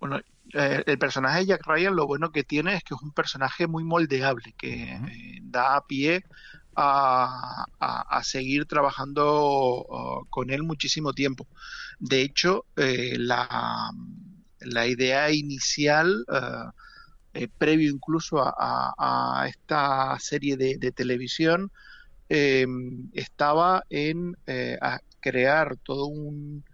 Bueno, 0.00 0.22
eh, 0.54 0.82
el 0.86 0.98
personaje 0.98 1.40
de 1.40 1.46
Jack 1.46 1.66
Ryan 1.66 1.96
lo 1.96 2.06
bueno 2.06 2.30
que 2.30 2.44
tiene 2.44 2.74
es 2.74 2.84
que 2.84 2.94
es 2.94 3.02
un 3.02 3.12
personaje 3.12 3.66
muy 3.66 3.84
moldeable, 3.84 4.52
que 4.58 4.92
eh, 4.92 5.38
da 5.42 5.86
pie 5.86 6.24
a, 6.76 7.66
seguir 8.22 8.66
trabajando 8.66 9.24
oh, 9.26 10.26
con 10.30 10.50
él 10.50 10.62
muchísimo 10.62 11.12
tiempo. 11.12 11.46
De 11.98 12.22
hecho, 12.22 12.64
eh, 12.76 13.16
la, 13.18 13.90
la, 14.60 14.86
idea 14.86 15.30
inicial, 15.30 16.24
previo 17.58 17.90
incluso 17.90 18.42
a, 18.42 19.46
esta 19.48 20.18
serie 20.18 20.56
de, 20.56 20.92
televisión, 20.92 21.70
estaba 22.28 23.84
en 23.90 24.36
crear 25.20 25.76
todo 25.84 26.06
un 26.06 26.64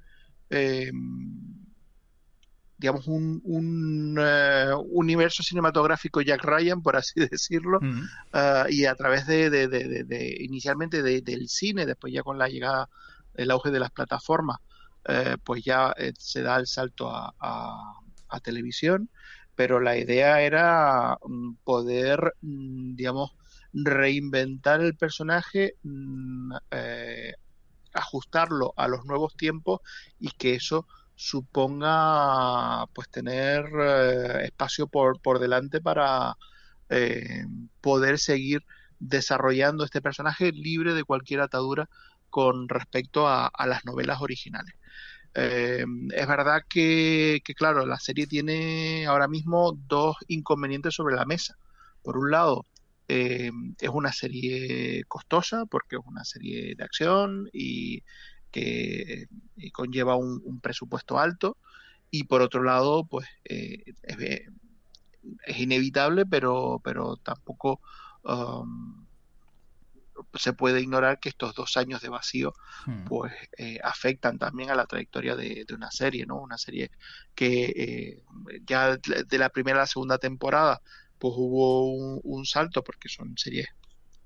digamos, 2.78 3.08
un, 3.08 3.40
un 3.44 4.16
eh, 4.20 4.70
universo 4.90 5.42
cinematográfico 5.42 6.20
Jack 6.20 6.44
Ryan, 6.44 6.80
por 6.80 6.96
así 6.96 7.14
decirlo, 7.30 7.80
eh, 8.32 8.64
y 8.70 8.84
a 8.84 8.94
través 8.94 9.26
de, 9.26 9.50
de, 9.50 9.68
de, 9.68 10.36
inicialmente 10.40 11.02
del 11.02 11.48
cine, 11.48 11.86
después 11.86 12.12
ya 12.12 12.22
con 12.22 12.38
la 12.38 12.48
llegada, 12.48 12.88
el 13.34 13.50
auge 13.50 13.70
de 13.70 13.80
las 13.80 13.90
plataformas, 13.90 14.58
eh, 15.06 15.36
pues 15.44 15.64
ya 15.64 15.94
se 16.18 16.42
da 16.42 16.56
el 16.56 16.66
salto 16.66 17.10
a, 17.10 17.34
a, 18.28 18.40
televisión, 18.40 19.10
pero 19.54 19.80
la 19.80 19.96
idea 19.96 20.40
era 20.42 21.18
mm, 21.24 21.54
poder, 21.64 22.34
mm, 22.42 22.94
digamos, 22.94 23.32
reinventar 23.72 24.80
el 24.80 24.96
personaje, 24.96 25.74
mm, 25.82 26.52
ajustarlo 27.92 28.72
a 28.76 28.86
los 28.86 29.04
nuevos 29.04 29.36
tiempos 29.36 29.80
y 30.20 30.30
que 30.30 30.54
eso 30.54 30.86
suponga 31.18 32.86
pues 32.94 33.08
tener 33.10 33.66
eh, 33.80 34.44
espacio 34.44 34.86
por, 34.86 35.20
por 35.20 35.40
delante 35.40 35.80
para 35.80 36.36
eh, 36.90 37.44
poder 37.80 38.20
seguir 38.20 38.64
desarrollando 39.00 39.84
este 39.84 40.00
personaje 40.00 40.52
libre 40.52 40.94
de 40.94 41.02
cualquier 41.02 41.40
atadura 41.40 41.90
con 42.30 42.68
respecto 42.68 43.26
a, 43.26 43.50
las 43.66 43.84
novelas 43.84 44.20
originales. 44.20 44.74
Eh, 45.34 45.84
es 46.14 46.26
verdad 46.28 46.62
que, 46.68 47.40
que, 47.44 47.54
claro, 47.54 47.84
la 47.84 47.98
serie 47.98 48.26
tiene 48.28 49.06
ahora 49.06 49.26
mismo 49.26 49.76
dos 49.88 50.16
inconvenientes 50.28 50.94
sobre 50.94 51.16
la 51.16 51.24
mesa. 51.24 51.56
Por 52.02 52.16
un 52.16 52.30
lado, 52.30 52.64
es 53.08 53.50
una 53.90 54.12
serie 54.12 55.02
costosa 55.08 55.64
porque 55.66 55.96
es 55.96 56.02
una 56.04 56.24
serie 56.24 56.74
de 56.76 56.84
acción 56.84 57.48
y 57.52 58.02
que 58.50 59.28
eh, 59.56 59.70
conlleva 59.72 60.16
un, 60.16 60.60
presupuesto 60.60 61.18
alto 61.18 61.56
y 62.10 62.24
por 62.24 62.40
otro 62.42 62.62
lado 62.62 63.04
pues 63.04 63.28
eh, 63.44 63.82
es, 64.02 65.58
inevitable 65.58 66.24
pero 66.26 66.80
pero 66.82 67.16
tampoco 67.16 67.80
um, 68.24 69.06
se 70.34 70.52
puede 70.52 70.80
ignorar 70.80 71.20
que 71.20 71.28
estos 71.28 71.54
dos 71.54 71.76
años 71.76 72.00
de 72.00 72.08
vacío 72.08 72.54
hmm. 72.86 73.04
pues 73.04 73.32
eh, 73.56 73.78
afectan 73.84 74.38
también 74.38 74.70
a 74.70 74.74
la 74.74 74.86
trayectoria 74.86 75.36
de, 75.36 75.66
una 75.74 75.90
serie 75.90 76.26
no 76.26 76.36
una 76.36 76.58
serie 76.58 76.90
que 77.34 78.22
ya 78.66 78.96
de 78.96 79.38
la 79.38 79.50
primera 79.50 79.78
a 79.78 79.82
la 79.82 79.86
segunda 79.86 80.18
temporada 80.18 80.80
pues 81.18 81.34
hubo 81.36 81.92
un, 81.92 82.46
salto 82.46 82.82
porque 82.82 83.08
son 83.08 83.36
series 83.36 83.68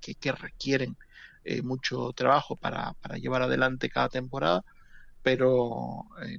que, 0.00 0.14
que 0.14 0.33
requieren 0.33 0.97
eh, 1.45 1.63
mucho 1.63 2.13
trabajo 2.13 2.57
para, 2.57 2.93
para, 2.95 3.17
llevar 3.17 3.43
adelante 3.43 3.91
cada 3.91 4.09
temporada, 4.09 4.65
pero 5.23 6.07
eh, 6.25 6.39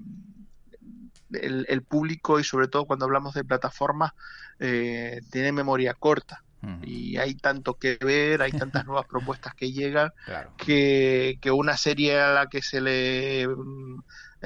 el, 1.31 1.81
público 1.83 2.39
y 2.39 2.43
sobre 2.43 2.67
todo 2.67 2.86
cuando 2.86 3.05
hablamos 3.05 3.33
de 3.33 3.43
plataformas 3.43 4.13
eh, 4.60 5.22
tiene 5.31 5.51
memoria 5.51 5.93
corta. 5.93 6.43
Y 6.81 7.17
hay 7.17 7.36
tanto 7.36 7.74
que 7.74 7.98
ver, 8.00 8.41
hay 8.41 8.53
tantas 8.53 8.86
nuevas 8.86 9.05
propuestas 9.05 9.53
que 9.53 9.74
llegan, 9.74 10.12
que, 10.57 11.38
que, 11.41 11.51
una 11.51 11.75
serie 11.75 12.17
a 12.22 12.31
la 12.31 12.48
que 12.48 12.62
se 12.62 12.79
le 12.79 13.50
mm, 13.50 14.00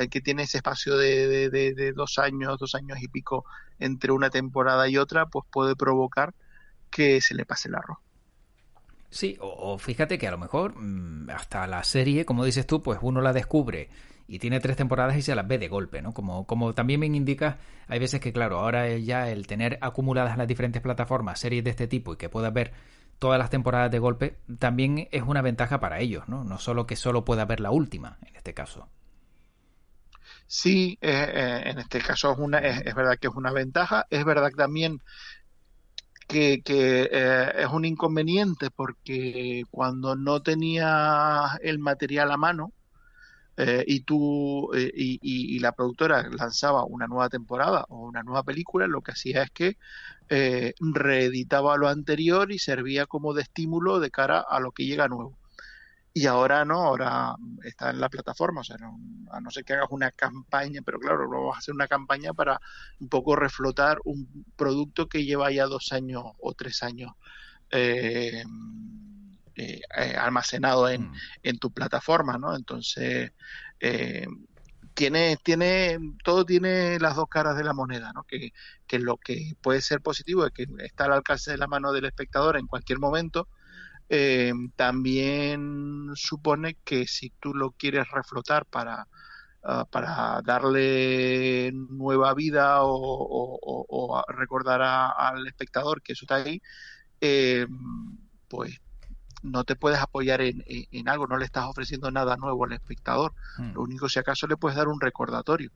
que 0.09 0.21
tiene 0.21 0.43
ese 0.43 0.57
espacio 0.57 0.97
de, 0.97 1.49
de, 1.51 1.73
de, 1.75 1.93
dos 1.93 2.17
años, 2.17 2.57
dos 2.57 2.73
años 2.73 2.97
y 3.03 3.07
pico 3.07 3.45
entre 3.77 4.11
una 4.11 4.31
temporada 4.31 4.89
y 4.89 4.97
otra, 4.97 5.27
pues 5.27 5.45
puede 5.51 5.75
provocar 5.75 6.33
que 6.89 7.21
se 7.21 7.35
le 7.35 7.45
pase 7.45 7.69
el 7.69 7.75
arroz. 7.75 7.99
Sí, 9.09 9.37
o, 9.39 9.77
fíjate 9.77 10.17
que 10.17 10.27
a 10.27 10.31
lo 10.31 10.37
mejor 10.37 10.75
mm, 10.77 11.29
hasta 11.29 11.65
la 11.67 11.83
serie, 11.83 12.25
como 12.25 12.43
dices 12.43 12.67
tú, 12.67 12.81
pues 12.83 12.99
uno 13.01 13.21
la 13.21 13.33
descubre 13.33 13.89
y 14.27 14.39
tiene 14.39 14.59
tres 14.59 14.75
temporadas 14.75 15.15
y 15.15 15.21
se 15.21 15.33
las 15.35 15.47
ve 15.47 15.57
de 15.57 15.69
golpe, 15.69 16.01
¿no? 16.01 16.13
Como, 16.13 16.45
como 16.45 16.73
también 16.73 16.99
me 16.99 17.05
indicas, 17.05 17.55
hay 17.87 17.99
veces 17.99 18.19
que, 18.19 18.33
claro, 18.33 18.59
ahora 18.59 18.89
ya 18.97 19.29
el 19.29 19.47
tener 19.47 19.77
acumuladas 19.81 20.37
las 20.37 20.47
diferentes 20.47 20.81
plataformas 20.81 21.39
series 21.39 21.63
de 21.63 21.69
este 21.69 21.87
tipo 21.87 22.13
y 22.13 22.17
que 22.17 22.27
puedas 22.29 22.53
ver 22.53 22.73
todas 23.19 23.39
las 23.39 23.49
temporadas 23.49 23.89
de 23.91 23.99
golpe, 23.99 24.37
también 24.59 25.07
es 25.11 25.23
una 25.23 25.41
ventaja 25.41 25.79
para 25.79 25.99
ellos, 25.99 26.27
¿no? 26.27 26.43
No 26.43 26.59
solo 26.59 26.85
que 26.85 26.95
solo 26.95 27.25
pueda 27.25 27.45
ver 27.45 27.61
la 27.61 27.71
última, 27.71 28.17
en 28.27 28.35
este 28.35 28.53
caso. 28.53 28.89
Sí, 30.45 30.97
eh, 31.01 31.31
eh, 31.33 31.61
en 31.65 31.79
este 31.79 31.99
caso 31.99 32.31
es, 32.31 32.37
una, 32.37 32.59
es, 32.59 32.95
verdad 32.95 33.17
que 33.19 33.27
es 33.27 33.33
una 33.33 33.51
ventaja. 33.51 34.05
Es 34.09 34.23
verdad 34.23 34.49
que 34.49 34.55
también 34.55 35.01
que, 36.27 36.61
eh, 36.65 37.51
es 37.57 37.67
un 37.67 37.85
inconveniente 37.85 38.69
porque 38.71 39.63
cuando 39.71 40.15
no 40.15 40.41
tenía 40.41 41.57
el 41.61 41.79
material 41.79 42.31
a 42.31 42.37
mano 42.37 42.73
eh, 43.57 43.83
y 43.87 44.01
tú 44.01 44.71
eh, 44.75 44.91
y, 44.93 45.59
la 45.59 45.71
productora 45.71 46.29
lanzaba 46.29 46.85
una 46.85 47.07
nueva 47.07 47.29
temporada 47.29 47.85
o 47.89 48.07
una 48.07 48.23
nueva 48.23 48.43
película, 48.43 48.87
lo 48.87 49.01
que 49.01 49.11
hacía 49.11 49.43
es 49.43 49.51
que 49.51 49.77
reeditaba 50.29 51.77
lo 51.77 51.87
anterior 51.87 52.51
y 52.51 52.59
servía 52.59 53.05
como 53.05 53.33
de 53.33 53.43
estímulo 53.43 53.99
de 53.99 54.11
cara 54.11 54.41
a 54.41 54.59
lo 54.59 54.71
que 54.71 54.85
llega 54.85 55.07
nuevo 55.07 55.37
y 56.17 56.25
ahora 56.25 56.65
no, 56.65 56.81
ahora 56.81 57.35
está 57.63 57.91
en 57.91 58.01
la 58.01 58.09
plataforma, 58.09 58.61
o 58.61 58.63
sea, 58.63 58.77
a 59.31 59.39
no 59.39 59.51
ser 59.51 59.63
que 59.63 59.73
hagas 59.73 59.89
una 59.91 60.09
campaña, 60.09 60.81
pero 60.83 60.99
claro, 60.99 61.29
vamos 61.29 61.55
a 61.55 61.59
hacer 61.59 61.75
una 61.75 61.87
campaña 61.87 62.33
para 62.33 62.59
un 62.99 63.07
poco 63.07 63.35
reflotar 63.35 63.99
un 64.03 64.45
producto 64.55 65.07
que 65.07 65.25
lleva 65.25 65.51
ya 65.51 65.67
dos 65.67 65.91
años 65.93 66.23
o 66.39 66.53
tres 66.55 66.81
años 66.81 67.11
eh, 67.69 68.43
eh, 69.55 69.81
almacenado 70.17 70.89
en, 70.89 71.03
mm. 71.03 71.15
en, 71.43 71.59
tu 71.59 71.71
plataforma, 71.71 72.39
¿no? 72.39 72.55
Entonces, 72.55 73.31
eh, 73.79 74.25
tiene, 74.95 75.37
tiene, 75.43 75.99
todo 76.23 76.45
tiene 76.45 76.97
las 76.99 77.15
dos 77.15 77.29
caras 77.29 77.57
de 77.57 77.63
la 77.63 77.73
moneda, 77.73 78.11
¿no? 78.11 78.23
Que, 78.23 78.53
que 78.87 78.97
lo 78.97 79.17
que 79.17 79.53
puede 79.61 79.81
ser 79.81 80.01
positivo 80.01 80.47
es 80.47 80.51
que 80.51 80.65
está 80.79 81.05
al 81.05 81.13
alcance 81.13 81.51
de 81.51 81.57
la 81.57 81.67
mano 81.67 81.91
del 81.91 82.05
espectador 82.05 82.57
en 82.57 82.65
cualquier 82.65 82.97
momento, 82.97 83.47
eh, 84.09 84.53
también 84.75 86.11
supone 86.15 86.75
que 86.85 87.07
si 87.07 87.29
tú 87.39 87.53
lo 87.53 87.71
quieres 87.71 88.09
reflotar 88.09 88.65
para, 88.65 89.07
ah, 89.63 89.85
para 89.89 90.41
darle 90.43 91.71
nueva 91.73 92.33
vida 92.33 92.79
o, 92.81 94.23
recordar 94.29 94.81
al 94.81 95.45
espectador 95.47 96.01
que 96.01 96.13
eso 96.13 96.23
está 96.23 96.35
ahí, 96.35 96.61
eh, 97.19 97.67
pues 98.47 98.79
no 99.43 99.63
te 99.63 99.75
puedes 99.75 99.99
apoyar 99.99 100.41
en, 100.41 100.63
algo, 101.09 101.27
no 101.27 101.37
le 101.37 101.45
estás 101.45 101.65
ofreciendo 101.65 102.09
nada 102.11 102.37
nuevo 102.37 102.65
al 102.65 102.73
espectador. 102.73 103.33
Hmm. 103.57 103.73
Lo 103.73 103.81
único 103.81 104.09
si 104.09 104.19
acaso 104.19 104.47
le 104.47 104.57
puedes 104.57 104.77
dar 104.77 104.87
un 104.87 105.01
recordatorio, 105.01 105.71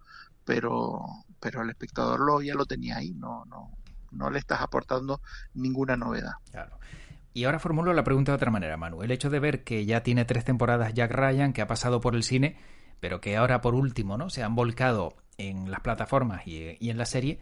pero 0.46 1.02
pero 1.40 1.62
el 1.62 1.70
espectador 1.70 2.20
lo 2.22 2.42
ya 2.42 2.56
lo 2.56 2.66
tenía 2.66 2.98
ahí, 2.98 3.14
no 3.14 3.46
no 3.46 3.72
no 4.12 4.30
le 4.30 4.40
estás 4.40 4.62
aportando 4.62 5.22
ninguna 5.54 5.96
novedad. 5.96 6.34
Claro. 6.52 6.78
Y 7.34 7.46
ahora 7.46 7.60
formulo 7.60 7.94
la 7.94 8.04
pregunta 8.04 8.32
de 8.32 8.38
otra 8.38 8.52
manera, 8.52 8.78
Manu. 8.78 9.04
El 9.04 9.12
hecho 9.12 9.30
de 9.30 9.40
ver 9.40 9.64
que 9.64 9.86
ya 9.86 10.04
tiene 10.04 10.26
tres 10.26 10.44
temporadas 10.44 10.94
Jack 10.94 11.12
Ryan, 11.12 11.54
que 11.54 11.62
ha 11.62 11.68
pasado 11.68 12.02
por 12.02 12.16
el 12.16 12.24
cine, 12.24 12.58
pero 13.00 13.22
que 13.22 13.38
ahora 13.38 13.62
por 13.62 13.74
último 13.74 14.18
no 14.18 14.30
se 14.30 14.44
han 14.44 14.56
volcado 14.56 15.16
en 15.38 15.72
las 15.72 15.80
plataformas 15.80 16.46
y, 16.46 16.78
en 16.80 16.98
la 16.98 17.06
serie, 17.06 17.40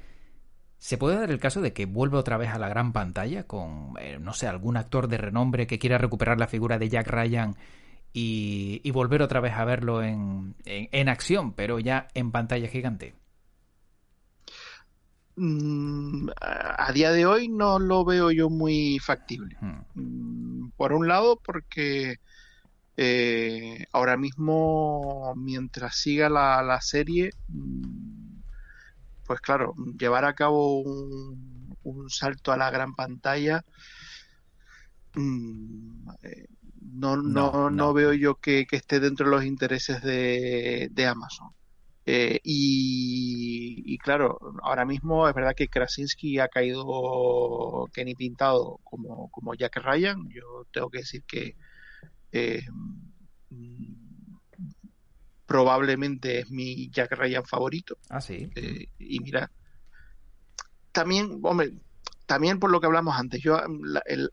¿se 0.78 0.98
puede 0.98 1.18
dar 1.18 1.32
el 1.32 1.40
caso 1.40 1.62
de 1.62 1.74
que 1.74 1.86
vuelva 1.86 2.20
otra 2.20 2.38
vez 2.38 2.50
a 2.50 2.60
la 2.60 2.70
gran 2.70 2.94
pantalla 2.94 3.44
con, 3.44 3.96
eh, 4.00 4.20
no 4.20 4.34
sé, 4.34 4.48
algún 4.48 4.78
actor 4.78 5.08
de 5.08 5.18
renombre 5.18 5.68
que 5.68 5.80
quiera 5.80 5.98
recuperar 5.98 6.40
la 6.40 6.48
figura 6.48 6.78
de 6.78 6.90
Jack 6.90 7.08
Ryan 7.08 7.56
y, 8.14 8.90
volver 8.92 9.22
otra 9.22 9.40
vez 9.40 9.54
a 9.54 9.66
verlo 9.66 10.04
en, 10.04 10.56
en 10.66 11.10
acción, 11.10 11.54
pero 11.54 11.80
ya 11.80 12.08
en 12.14 12.32
pantalla 12.32 12.68
gigante? 12.68 13.16
Mm, 15.42 16.32
a 16.42 16.92
día 16.92 17.12
de 17.14 17.26
hoy 17.26 17.48
no 17.48 17.80
lo 17.80 18.04
veo 18.04 18.30
yo 18.30 18.50
muy 18.50 19.00
factible. 19.00 19.56
Hmm. 19.62 19.86
Mm, 19.94 20.72
por 20.76 20.92
un 20.92 21.08
lado, 21.08 21.40
porque 21.42 22.18
eh, 22.98 23.86
ahora 23.94 24.18
mismo, 24.18 25.34
mientras 25.38 25.96
siga 25.96 26.28
la, 26.28 26.82
serie, 26.82 27.30
mm, 27.48 28.42
pues 29.26 29.40
claro, 29.40 29.74
llevar 29.98 30.26
a 30.26 30.34
cabo 30.34 30.82
un, 30.82 32.10
salto 32.10 32.52
a 32.52 32.58
la 32.58 32.70
gran 32.70 32.94
pantalla, 32.94 33.62
eh, 35.16 36.48
no, 36.82 37.16
no, 37.16 37.70
no, 37.70 37.94
veo 37.94 38.12
yo 38.12 38.36
que, 38.36 38.68
esté 38.70 39.00
dentro 39.00 39.28
de 39.28 39.32
los 39.32 39.46
intereses 39.46 40.02
de 40.04 41.08
Amazon. 41.08 41.52
Eh, 42.12 42.40
y, 42.44 44.00
claro, 44.00 44.40
ahora 44.64 44.84
mismo 44.84 45.30
es 45.30 45.36
verdad 45.36 45.54
que 45.56 45.68
Krasinski 45.68 46.40
ha 46.40 46.48
caído 46.48 47.88
Kenny 47.94 48.16
Pintado 48.16 48.80
como, 48.84 49.30
como 49.30 49.54
Jack 49.54 49.76
Ryan. 49.76 50.28
Yo 50.30 50.66
tengo 50.72 50.90
que 50.90 50.98
decir 51.00 51.22
que 51.28 51.56
eh, 52.32 52.64
probablemente 55.46 56.40
es 56.40 56.50
mi 56.50 56.90
Jack 56.90 57.12
Ryan 57.12 57.46
favorito. 57.46 58.00
Ah, 58.10 58.22
sí. 58.22 58.50
Eh, 58.56 58.88
y 58.98 59.20
mira, 59.20 59.52
también, 60.92 61.40
hombre, 61.44 61.74
también 62.26 62.60
por 62.60 62.72
lo 62.72 62.82
que 62.82 62.88
hablamos 62.88 63.20
antes, 63.20 63.40
yo 63.40 63.62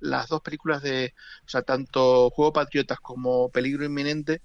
las 0.01 0.29
dos 0.29 0.41
películas 0.41 0.81
de, 0.81 1.13
o 1.45 1.49
sea, 1.49 1.61
tanto 1.61 2.31
Juego 2.31 2.55
Patriotas 2.55 3.01
como 3.01 3.51
Peligro 3.51 3.85
Inminente, 3.85 4.41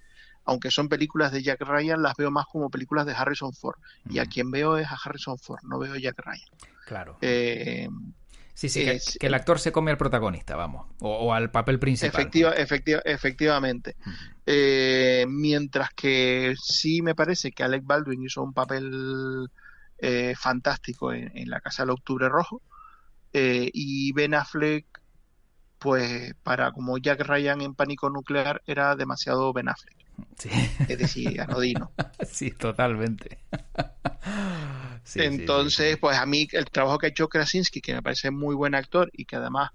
aunque 0.46 0.72
son 0.72 0.90
películas 0.90 1.32
de 1.32 1.44
Jack 1.44 1.62
Ryan, 1.62 2.02
las 2.02 2.16
veo 2.16 2.32
más 2.32 2.46
como 2.46 2.70
películas 2.70 3.06
de 3.06 3.14
Harrison 3.14 3.54
Ford. 3.54 3.78
Y 4.10 4.20
a 4.20 4.26
quien 4.26 4.52
veo 4.52 4.78
es 4.78 4.88
a 4.88 4.98
Harrison 5.04 5.38
Ford, 5.38 5.62
no 5.64 5.80
veo 5.80 5.94
a 5.94 6.00
Jack 6.00 6.20
Ryan. 6.20 6.50
Claro. 6.86 7.18
Eh, 7.22 7.88
sí, 8.54 8.70
sí, 8.70 8.84
que, 8.84 9.28
el 9.28 9.34
actor 9.34 9.60
se 9.60 9.72
come 9.72 9.92
al 9.92 9.98
protagonista, 9.98 10.56
vamos, 10.56 10.88
o, 11.00 11.34
al 11.34 11.52
papel 11.52 11.80
principal. 11.80 12.10
Efectiva, 12.10 13.02
efectivamente. 13.06 13.96
Eh, 14.46 15.26
mientras 15.28 15.92
que 15.92 16.56
sí 16.62 17.02
me 17.02 17.16
parece 17.16 17.52
que 17.52 17.64
Alec 17.64 17.84
Baldwin 17.86 18.24
hizo 18.24 18.42
un 18.42 18.54
papel 18.54 19.48
eh, 20.00 20.34
fantástico 20.38 21.14
en, 21.14 21.50
La 21.50 21.62
Casa 21.62 21.84
del 21.84 21.92
Octubre 21.92 22.28
Rojo. 22.28 22.62
y 23.32 24.12
Ben 24.14 24.34
Affleck, 24.34 24.86
pues 25.78 26.34
para 26.44 26.72
como 26.72 26.98
Jack 26.98 27.22
Ryan 27.22 27.62
en 27.62 27.76
Pánico 27.76 28.10
Nuclear, 28.10 28.64
era 28.66 28.96
demasiado 28.96 29.54
Ben 29.54 29.70
Affleck. 29.70 30.01
Es 30.88 30.98
decir, 30.98 31.42
anodino. 31.42 31.92
sí, 32.30 32.52
totalmente. 32.52 33.40
Entonces, 35.16 35.98
pues 35.98 36.18
a 36.18 36.26
mí 36.26 36.48
el 36.52 36.66
trabajo 36.66 36.98
que 36.98 37.08
ha 37.08 37.10
hecho 37.10 37.28
Krasinski, 37.28 37.82
que 37.82 37.94
me 37.94 38.02
parece 38.02 38.32
muy 38.32 38.56
buen 38.56 38.76
actor 38.76 39.10
y 39.14 39.26
que 39.26 39.36
además 39.36 39.72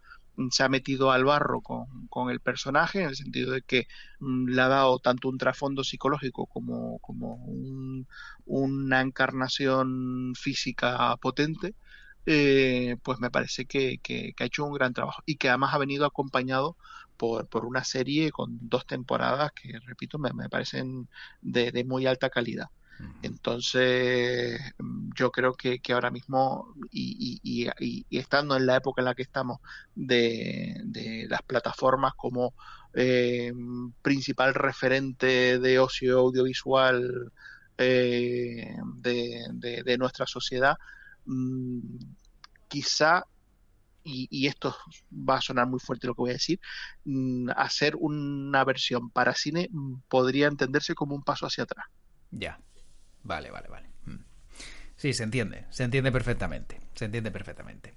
se 0.51 0.63
ha 0.63 0.69
metido 0.69 1.11
al 1.11 1.25
barro 1.25 1.63
con, 1.63 2.31
el 2.31 2.41
personaje, 2.41 3.01
en 3.01 3.09
el 3.09 3.17
sentido 3.17 3.53
de 3.53 3.63
que 3.63 3.87
mm, 4.21 4.49
le 4.49 4.63
ha 4.63 4.69
dado 4.69 4.99
tanto 4.99 5.29
un 5.29 5.39
trasfondo 5.39 5.85
psicológico 5.85 6.47
como, 6.47 6.99
como 6.99 7.45
una 8.45 9.01
encarnación 9.01 10.35
física 10.37 11.17
potente, 11.17 11.75
eh, 12.27 12.97
pues 13.03 13.19
me 13.21 13.31
parece 13.31 13.67
que, 13.67 13.99
que, 14.03 14.35
ha 14.39 14.45
hecho 14.45 14.65
un 14.65 14.73
gran 14.73 14.93
trabajo 14.93 15.23
y 15.27 15.37
que 15.37 15.49
además 15.49 15.75
ha 15.75 15.79
venido 15.79 16.05
acompañado 16.05 16.77
por, 17.17 17.47
por 17.49 17.65
una 17.65 17.85
serie 17.85 18.31
con 18.31 18.59
dos 18.61 18.87
temporadas 18.87 19.53
que, 19.53 19.79
repito, 19.81 20.19
me, 20.19 20.31
parecen 20.49 21.09
de, 21.41 21.85
muy 21.85 22.07
alta 22.07 22.31
calidad. 22.31 22.69
Entonces, 23.23 24.59
mm, 24.79 25.11
yo 25.15 25.31
creo 25.31 25.55
que, 25.55 25.81
ahora 25.93 26.11
mismo, 26.11 26.75
y, 26.91 27.41
y, 27.43 28.19
estando 28.19 28.57
en 28.57 28.67
la 28.67 28.77
época 28.77 29.03
en 29.03 29.07
la 29.07 29.15
que 29.15 29.23
estamos, 29.23 29.61
de, 29.95 31.27
las 31.29 31.43
plataformas 31.43 32.15
como 32.15 32.55
eh, 32.95 33.53
principal 34.03 34.55
referente 34.55 35.59
de 35.59 35.79
ocio 35.79 36.19
audiovisual 36.19 37.33
eh, 37.79 38.75
de, 38.95 39.83
de, 39.85 39.99
nuestra 39.99 40.27
sociedad, 40.27 40.79
mm, 41.27 41.81
quizá 42.69 43.27
y, 44.07 44.47
esto 44.47 44.75
va 45.13 45.37
a 45.37 45.41
sonar 45.41 45.67
muy 45.67 45.81
fuerte 45.81 46.07
lo 46.07 46.15
que 46.15 46.23
voy 46.23 46.31
a 46.31 46.35
decir, 46.35 46.61
mm, 47.05 47.51
hacer 47.57 47.97
una 47.99 48.65
versión 48.65 49.11
para 49.11 49.35
cine 49.35 49.69
mm, 49.71 49.95
podría 50.09 50.47
entenderse 50.47 50.95
como 50.95 51.15
un 51.15 51.23
paso 51.23 51.47
hacia 51.47 51.65
atrás. 51.65 51.87
Ya, 52.31 52.59
vale, 53.23 53.51
vale, 53.51 53.69
vale. 53.69 53.89
Mm. 54.05 54.25
Sí, 54.97 55.13
se 55.13 55.25
entiende, 55.25 55.67
se 55.71 55.85
entiende 55.85 56.13
perfectamente, 56.13 56.81
se 56.95 57.07
entiende 57.07 57.31
perfectamente. 57.31 57.95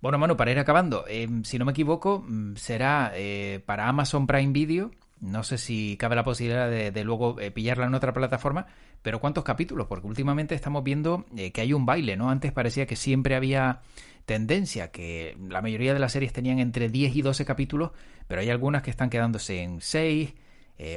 Bueno, 0.00 0.18
Manu, 0.18 0.36
para 0.36 0.50
ir 0.50 0.58
acabando, 0.58 1.04
em, 1.08 1.42
si 1.44 1.58
no 1.58 1.64
me 1.64 1.72
equivoco, 1.72 2.26
será 2.56 3.12
eh, 3.14 3.62
para 3.64 3.88
Amazon 3.88 4.26
Prime 4.26 4.52
Video. 4.52 4.90
No 5.20 5.42
sé 5.42 5.56
si 5.56 5.96
cabe 5.96 6.14
la 6.14 6.24
posibilidad 6.24 6.68
de, 6.68 7.04
luego 7.04 7.40
eh, 7.40 7.50
pillarla 7.50 7.86
en 7.86 7.94
otra 7.94 8.12
plataforma, 8.12 8.66
pero 9.00 9.18
¿cuántos 9.18 9.44
capítulos? 9.44 9.86
Porque 9.86 10.06
últimamente 10.06 10.54
estamos 10.54 10.84
viendo 10.84 11.24
eh, 11.34 11.52
que 11.52 11.62
hay 11.62 11.72
un 11.72 11.86
baile, 11.86 12.18
¿no? 12.18 12.28
Antes 12.28 12.52
parecía 12.52 12.86
que 12.86 12.96
siempre 12.96 13.34
había 13.34 13.80
tendencia, 14.26 14.90
que 14.90 15.36
la 15.48 15.62
mayoría 15.62 15.94
de 15.94 16.00
las 16.00 16.12
series 16.12 16.32
tenían 16.32 16.58
entre 16.58 16.88
10 16.90 17.16
y 17.16 17.22
12 17.22 17.44
capítulos, 17.44 17.92
pero 18.28 18.40
hay 18.42 18.50
algunas 18.50 18.82
que 18.82 18.90
están 18.90 19.08
quedándose 19.08 19.62
en 19.62 19.80
6, 19.80 20.34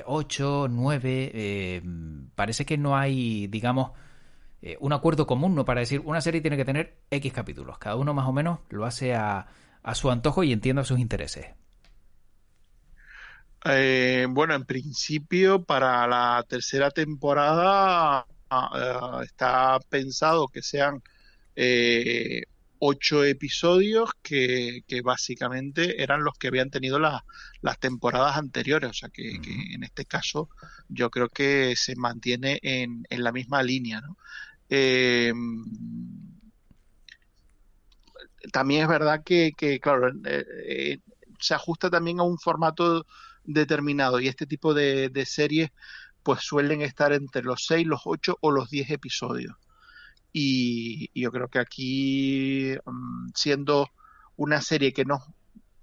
8, 0.05 0.67
9. 0.69 1.81
parece 2.35 2.65
que 2.65 2.77
no 2.77 2.97
hay, 2.97 3.47
digamos, 3.47 3.91
eh, 4.61 4.75
un 4.81 4.91
acuerdo 4.91 5.25
común, 5.25 5.55
¿no? 5.55 5.63
Para 5.63 5.79
decir, 5.79 6.01
una 6.03 6.19
serie 6.19 6.41
tiene 6.41 6.57
que 6.57 6.65
tener 6.65 6.97
X 7.09 7.31
capítulos. 7.31 7.77
Cada 7.77 7.95
uno 7.95 8.13
más 8.13 8.27
o 8.27 8.33
menos 8.33 8.59
lo 8.69 8.85
hace 8.85 9.15
a, 9.15 9.47
a 9.83 9.95
su 9.95 10.11
antojo 10.11 10.43
y 10.43 10.51
entiende 10.51 10.83
sus 10.83 10.99
intereses. 10.99 11.47
Eh, 13.65 14.25
bueno, 14.29 14.55
en 14.55 14.65
principio 14.65 15.63
para 15.63 16.07
la 16.07 16.45
tercera 16.47 16.91
temporada 16.91 18.25
ah, 18.49 19.19
eh, 19.21 19.25
está 19.25 19.79
pensado 19.89 20.47
que 20.47 20.61
sean 20.61 21.01
eh, 21.55 22.43
ocho 22.79 23.23
episodios 23.23 24.09
que, 24.21 24.83
básicamente 25.03 26.01
eran 26.01 26.23
los 26.23 26.33
que 26.37 26.47
habían 26.47 26.69
tenido 26.69 26.99
las 26.99 27.79
temporadas 27.79 28.37
anteriores. 28.37 28.89
O 28.89 28.93
sea 28.93 29.09
que, 29.09 29.35
en 29.73 29.83
este 29.83 30.05
caso 30.05 30.49
yo 30.87 31.09
creo 31.09 31.29
que 31.29 31.75
se 31.75 31.95
mantiene 31.95 32.59
en, 32.61 33.05
la 33.09 33.31
misma 33.31 33.61
línea. 33.63 34.01
Eh, 34.69 35.33
también 38.51 38.83
es 38.83 38.87
verdad 38.87 39.23
que, 39.23 39.53
claro, 39.81 40.09
eh, 40.25 40.45
eh, 40.65 40.99
se 41.39 41.53
ajusta 41.53 41.89
también 41.89 42.19
a 42.19 42.23
un 42.23 42.37
formato 42.39 43.05
determinado 43.43 44.19
y 44.19 44.27
este 44.27 44.45
tipo 44.45 44.73
de, 44.73 45.09
de 45.09 45.25
series 45.25 45.71
pues 46.23 46.41
suelen 46.41 46.81
estar 46.81 47.13
entre 47.13 47.43
los 47.43 47.65
seis, 47.65 47.87
los 47.87 48.01
ocho 48.05 48.37
o 48.41 48.51
los 48.51 48.69
diez 48.69 48.89
episodios. 48.91 49.55
Y, 50.33 51.09
yo 51.19 51.31
creo 51.31 51.47
que 51.49 51.59
aquí, 51.59 52.73
mm, 52.85 53.29
siendo 53.35 53.89
una 54.37 54.61
serie 54.61 54.93
que 54.93 55.05
no 55.05 55.19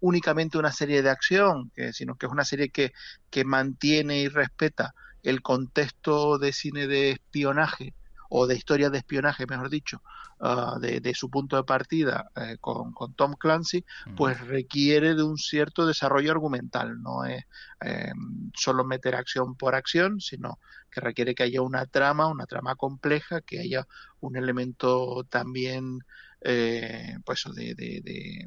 únicamente 0.01 0.59
una 0.59 0.73
serie 0.73 1.03
de 1.03 1.11
acción, 1.11 1.73
sino 1.93 2.17
que 2.17 2.27
es 2.27 2.33
una 2.33 2.45
serie 2.45 2.69
que, 2.71 2.93
que 3.31 3.45
mantiene 3.45 4.21
y 4.21 4.29
respeta 4.29 4.95
el 5.23 5.43
contexto 5.43 6.39
de 6.39 6.53
cine 6.53 6.87
de 6.87 7.13
espionaje 7.13 7.95
o 8.29 8.47
de 8.47 8.57
historia 8.57 8.91
de 8.91 8.99
espionaje, 8.99 9.47
mejor 9.47 9.71
dicho, 9.71 10.03
ah, 10.41 10.79
de, 10.81 11.15
su 11.15 11.31
punto 11.31 11.57
de 11.57 11.65
partida 11.65 12.31
eh, 12.37 12.57
con, 12.61 12.93
Tom 13.15 13.35
Clancy, 13.35 13.85
pues 14.17 14.41
requiere 14.41 15.15
de 15.15 15.23
un 15.23 15.39
cierto 15.39 15.87
desarrollo 15.87 16.33
argumental. 16.33 17.03
No 17.03 17.25
es 17.25 17.45
eh, 17.81 18.13
solo 18.55 18.85
meter 18.85 19.15
acción 19.15 19.55
por 19.55 19.75
acción, 19.75 20.21
sino 20.21 20.59
que 20.91 21.01
requiere 21.01 21.35
que 21.35 21.45
haya 21.45 21.63
una 21.63 21.87
trama, 21.87 22.27
una 22.29 22.47
trama 22.47 22.75
compleja, 22.75 23.41
que 23.41 23.61
haya 23.61 23.87
un 24.21 24.37
elemento 24.37 25.25
también 25.29 26.01
eh, 26.43 27.19
pues 27.25 27.45
de, 27.55 27.75
de, 27.75 28.47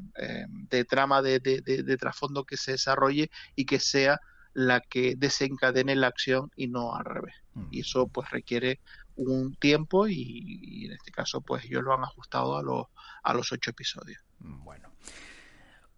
de 0.70 0.84
trama 0.84 1.22
de, 1.22 1.96
trasfondo 1.98 2.44
que 2.44 2.56
se 2.56 2.72
desarrolle 2.72 3.30
y 3.56 3.66
que 3.66 3.78
sea 3.78 4.20
la 4.52 4.80
que 4.80 5.14
desencadene 5.16 5.94
la 5.96 6.06
acción 6.06 6.50
y 6.56 6.68
no 6.68 6.94
al 6.94 7.04
revés. 7.04 7.34
Y 7.70 7.80
eso 7.80 8.06
pues 8.06 8.30
requiere 8.30 8.80
un 9.16 9.54
tiempo 9.54 10.08
y, 10.08 10.86
en 10.86 10.92
este 10.92 11.10
caso 11.10 11.40
pues 11.40 11.64
ellos 11.64 11.82
lo 11.82 11.94
han 11.94 12.02
ajustado 12.02 12.56
a 12.56 12.62
los, 12.62 12.86
a 13.22 13.34
los 13.34 13.52
ocho 13.52 13.70
episodios. 13.70 14.20
Bueno. 14.38 14.88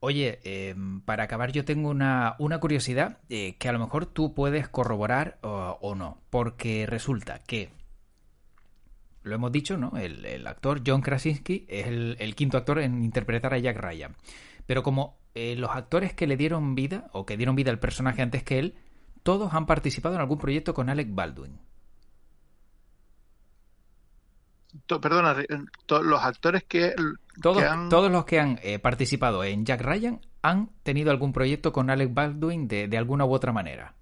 Oye, 0.04 0.40
em, 0.42 1.00
para 1.00 1.22
acabar 1.22 1.52
yo 1.52 1.64
tengo 1.64 1.88
una, 1.88 2.34
una 2.40 2.58
curiosidad 2.58 3.18
eh, 3.28 3.56
que 3.58 3.68
a 3.68 3.72
lo 3.72 3.78
mejor 3.78 4.06
tú 4.06 4.34
puedes 4.34 4.68
corroborar 4.68 5.38
o, 5.42 5.94
no, 5.94 6.20
porque 6.28 6.86
resulta 6.86 7.38
que, 7.44 7.70
lo 9.22 9.36
hemos 9.36 9.52
dicho, 9.52 9.76
¿no? 9.76 9.96
El, 9.96 10.44
actor 10.48 10.82
John 10.84 11.02
Krasinski 11.02 11.66
es 11.68 11.86
el, 11.86 12.34
quinto 12.34 12.58
actor 12.58 12.80
en 12.80 13.04
interpretar 13.04 13.54
a 13.54 13.58
Jack 13.58 13.78
Ryan. 13.78 14.16
Pero 14.66 14.82
como 14.82 15.18
eh, 15.36 15.54
los 15.54 15.70
actores 15.70 16.12
que 16.14 16.26
le 16.26 16.36
dieron 16.36 16.74
vida, 16.74 17.08
o 17.12 17.24
que 17.24 17.36
dieron 17.36 17.54
vida 17.54 17.70
al 17.70 17.78
personaje 17.78 18.22
antes 18.22 18.42
que 18.42 18.58
él, 18.58 18.74
todos 19.22 19.54
han 19.54 19.66
participado 19.66 20.16
en 20.16 20.20
algún 20.20 20.38
proyecto 20.38 20.74
con 20.74 20.90
Alec 20.90 21.14
Baldwin 21.14 21.60
perdona, 24.86 25.36
los 25.88 26.22
actores 26.22 26.64
que, 26.64 26.94
todos, 27.40 27.62
todos 27.88 28.10
los 28.10 28.24
que 28.24 28.40
han 28.40 28.58
eh, 28.62 28.78
participado 28.78 29.44
en 29.44 29.64
Jack 29.64 29.80
Ryan 29.80 30.20
han 30.42 30.70
tenido 30.82 31.10
algún 31.10 31.32
proyecto 31.32 31.72
con 31.72 31.90
Alec 31.90 32.12
Baldwin 32.12 32.68
de, 32.68 32.88
de 32.88 32.98
alguna 32.98 33.24
u 33.24 33.32
otra 33.32 33.52
manera. 33.52 33.94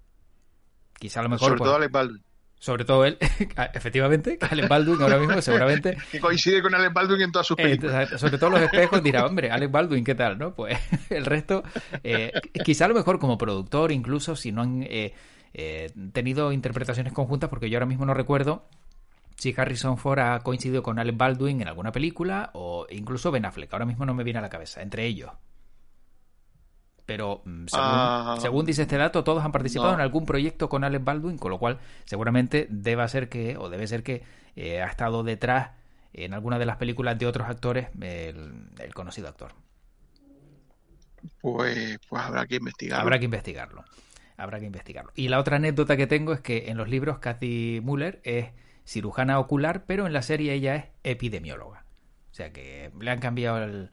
Quizá 0.99 1.19
a 1.19 1.23
lo 1.23 1.29
mejor. 1.29 1.49
Sobre 1.49 1.59
todo 1.59 1.75
Alec 1.75 1.91
Baldwin. 1.91 2.23
Sobre 2.59 2.85
todo 2.85 3.05
él, 3.05 3.17
efectivamente, 3.73 4.37
Alec 4.39 4.67
Baldwin 4.67 5.01
ahora 5.01 5.17
mismo 5.17 5.41
seguramente... 5.41 5.97
Que 6.11 6.19
coincide 6.19 6.61
con 6.61 6.75
Alec 6.75 6.93
Baldwin 6.93 7.21
en 7.21 7.31
todas 7.31 7.47
sus 7.47 7.57
eh, 7.57 7.63
películas. 7.63 8.19
sobre 8.19 8.37
todo 8.37 8.51
los 8.51 8.61
espejos 8.61 9.01
dirá, 9.01 9.25
hombre, 9.27 9.49
Alec 9.49 9.71
Baldwin, 9.71 10.03
¿qué 10.03 10.13
tal? 10.13 10.37
no 10.37 10.53
Pues 10.53 10.77
el 11.09 11.25
resto, 11.25 11.63
eh, 12.03 12.31
quizá 12.63 12.85
a 12.85 12.89
lo 12.89 12.93
mejor 12.93 13.17
como 13.17 13.39
productor, 13.39 13.91
incluso 13.91 14.35
si 14.35 14.51
no 14.51 14.61
han 14.61 14.87
tenido 16.13 16.51
interpretaciones 16.51 17.13
conjuntas, 17.13 17.49
porque 17.49 17.67
yo 17.67 17.77
ahora 17.77 17.87
mismo 17.87 18.05
no 18.05 18.13
recuerdo 18.13 18.67
si 19.41 19.55
Harrison 19.57 19.97
Ford 19.97 20.19
ha 20.19 20.39
coincidido 20.41 20.83
con 20.83 20.99
Alec 20.99 21.17
Baldwin 21.17 21.63
en 21.63 21.67
alguna 21.67 21.91
película 21.91 22.51
o 22.53 22.85
incluso 22.91 23.31
Ben 23.31 23.43
Affleck. 23.43 23.73
Ahora 23.73 23.87
mismo 23.87 24.05
no 24.05 24.13
me 24.13 24.23
viene 24.23 24.37
a 24.37 24.41
la 24.43 24.49
cabeza, 24.49 24.83
entre 24.83 25.07
ellos. 25.07 25.31
Pero 27.07 27.41
mm, 27.45 27.65
ah. 27.73 28.37
según, 28.39 28.67
dice 28.67 28.83
este 28.83 28.97
dato, 28.97 29.23
todos 29.23 29.43
han 29.43 29.51
participado 29.51 29.95
en 29.95 29.99
algún 29.99 30.27
proyecto 30.27 30.69
con 30.69 30.83
Alec 30.83 31.03
Baldwin, 31.03 31.39
con 31.39 31.49
lo 31.49 31.57
cual 31.57 31.79
seguramente 32.05 32.67
debe 32.69 33.07
ser 33.07 33.29
que, 33.29 33.57
o 33.57 33.69
debe 33.69 33.87
ser 33.87 34.03
que 34.03 34.21
eh, 34.55 34.79
ha 34.83 34.85
estado 34.85 35.23
detrás 35.23 35.71
en 36.13 36.35
alguna 36.35 36.59
de 36.59 36.67
las 36.67 36.77
películas 36.77 37.17
de 37.17 37.25
otros 37.25 37.49
actores 37.49 37.87
el, 37.99 38.93
conocido 38.93 39.27
actor. 39.27 39.55
Pues, 41.41 41.97
pues 42.07 42.21
habrá 42.21 42.45
que 42.45 42.57
investigarlo. 42.57 43.01
Habrá 43.01 43.17
que 43.17 43.25
investigarlo. 43.25 43.85
Habrá 44.37 44.59
que 44.59 44.67
investigarlo. 44.67 45.11
Y 45.15 45.29
la 45.29 45.39
otra 45.39 45.55
anécdota 45.55 45.97
que 45.97 46.05
tengo 46.05 46.31
es 46.31 46.41
que 46.41 46.69
en 46.69 46.77
los 46.77 46.89
libros 46.89 47.17
Kathy 47.17 47.81
Muller 47.81 48.21
es 48.23 48.51
cirujana 48.85 49.39
ocular, 49.39 49.85
pero 49.85 50.07
en 50.07 50.13
la 50.13 50.21
serie 50.21 50.53
ella 50.53 50.75
es 50.75 50.85
epidemióloga. 51.03 51.85
O 52.31 52.33
sea 52.33 52.51
que 52.51 52.91
le 52.99 53.11
han 53.11 53.19
cambiado 53.19 53.63
el, 53.63 53.89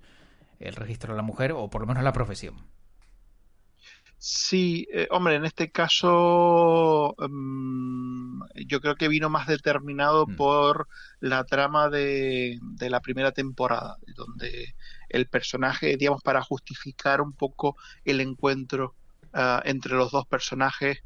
registro 0.61 1.13
a 1.13 1.17
la 1.17 1.23
mujer, 1.23 1.53
o 1.53 1.71
por 1.71 1.81
lo 1.81 1.87
menos 1.87 2.03
la 2.03 2.13
profesión. 2.13 2.57
Sí, 4.21 4.89
eh, 4.93 5.07
hombre, 5.11 5.37
en 5.37 5.45
este 5.45 5.71
caso 5.71 7.15
mm, 7.19 8.43
yo 8.67 8.81
creo 8.81 8.97
que 8.97 9.07
vino 9.07 9.31
más 9.31 9.47
determinado 9.47 10.27
mm. 10.27 10.37
por 10.37 10.89
la 11.21 11.45
trama 11.45 11.89
de, 11.89 12.59
de, 12.61 12.91
la 12.91 13.01
primera 13.01 13.31
temporada, 13.31 13.99
donde 14.17 14.75
el 15.09 15.27
personaje, 15.29 15.97
digamos, 15.97 16.23
para 16.23 16.43
justificar 16.43 17.21
un 17.21 17.33
poco 17.33 17.77
el 18.05 18.21
encuentro 18.21 18.95
ah, 19.33 19.63
entre 19.65 19.95
los 19.95 20.11
dos 20.11 20.27
personajes, 20.27 20.99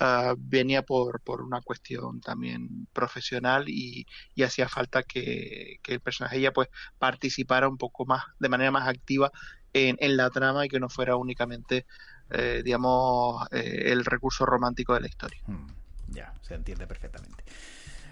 Ah, 0.00 0.34
venía 0.38 0.82
por, 0.82 1.20
por 1.22 1.42
una 1.42 1.60
cuestión 1.60 2.20
también 2.20 2.86
profesional 2.92 3.64
y, 3.68 4.06
hacía 4.44 4.68
falta 4.68 5.02
que, 5.02 5.80
el 5.88 6.00
personaje 6.00 6.38
ella 6.38 6.52
pues 6.52 6.68
participara 6.98 7.68
un 7.68 7.78
poco 7.78 8.06
más, 8.06 8.22
de 8.38 8.48
manera 8.48 8.70
más 8.70 8.86
activa 8.86 9.32
en, 9.72 9.96
en 9.98 10.16
la 10.16 10.30
trama 10.30 10.64
y 10.64 10.68
que 10.68 10.78
no 10.78 10.88
fuera 10.88 11.16
únicamente, 11.16 11.84
eh, 12.30 12.62
digamos, 12.64 13.44
eh, 13.50 13.86
el 13.86 14.04
recurso 14.04 14.46
romántico 14.46 14.94
de 14.94 15.00
la 15.00 15.08
historia. 15.08 15.40
Hmm, 15.46 15.66
ya, 16.06 16.32
se 16.42 16.54
entiende 16.54 16.86
perfectamente. 16.86 17.42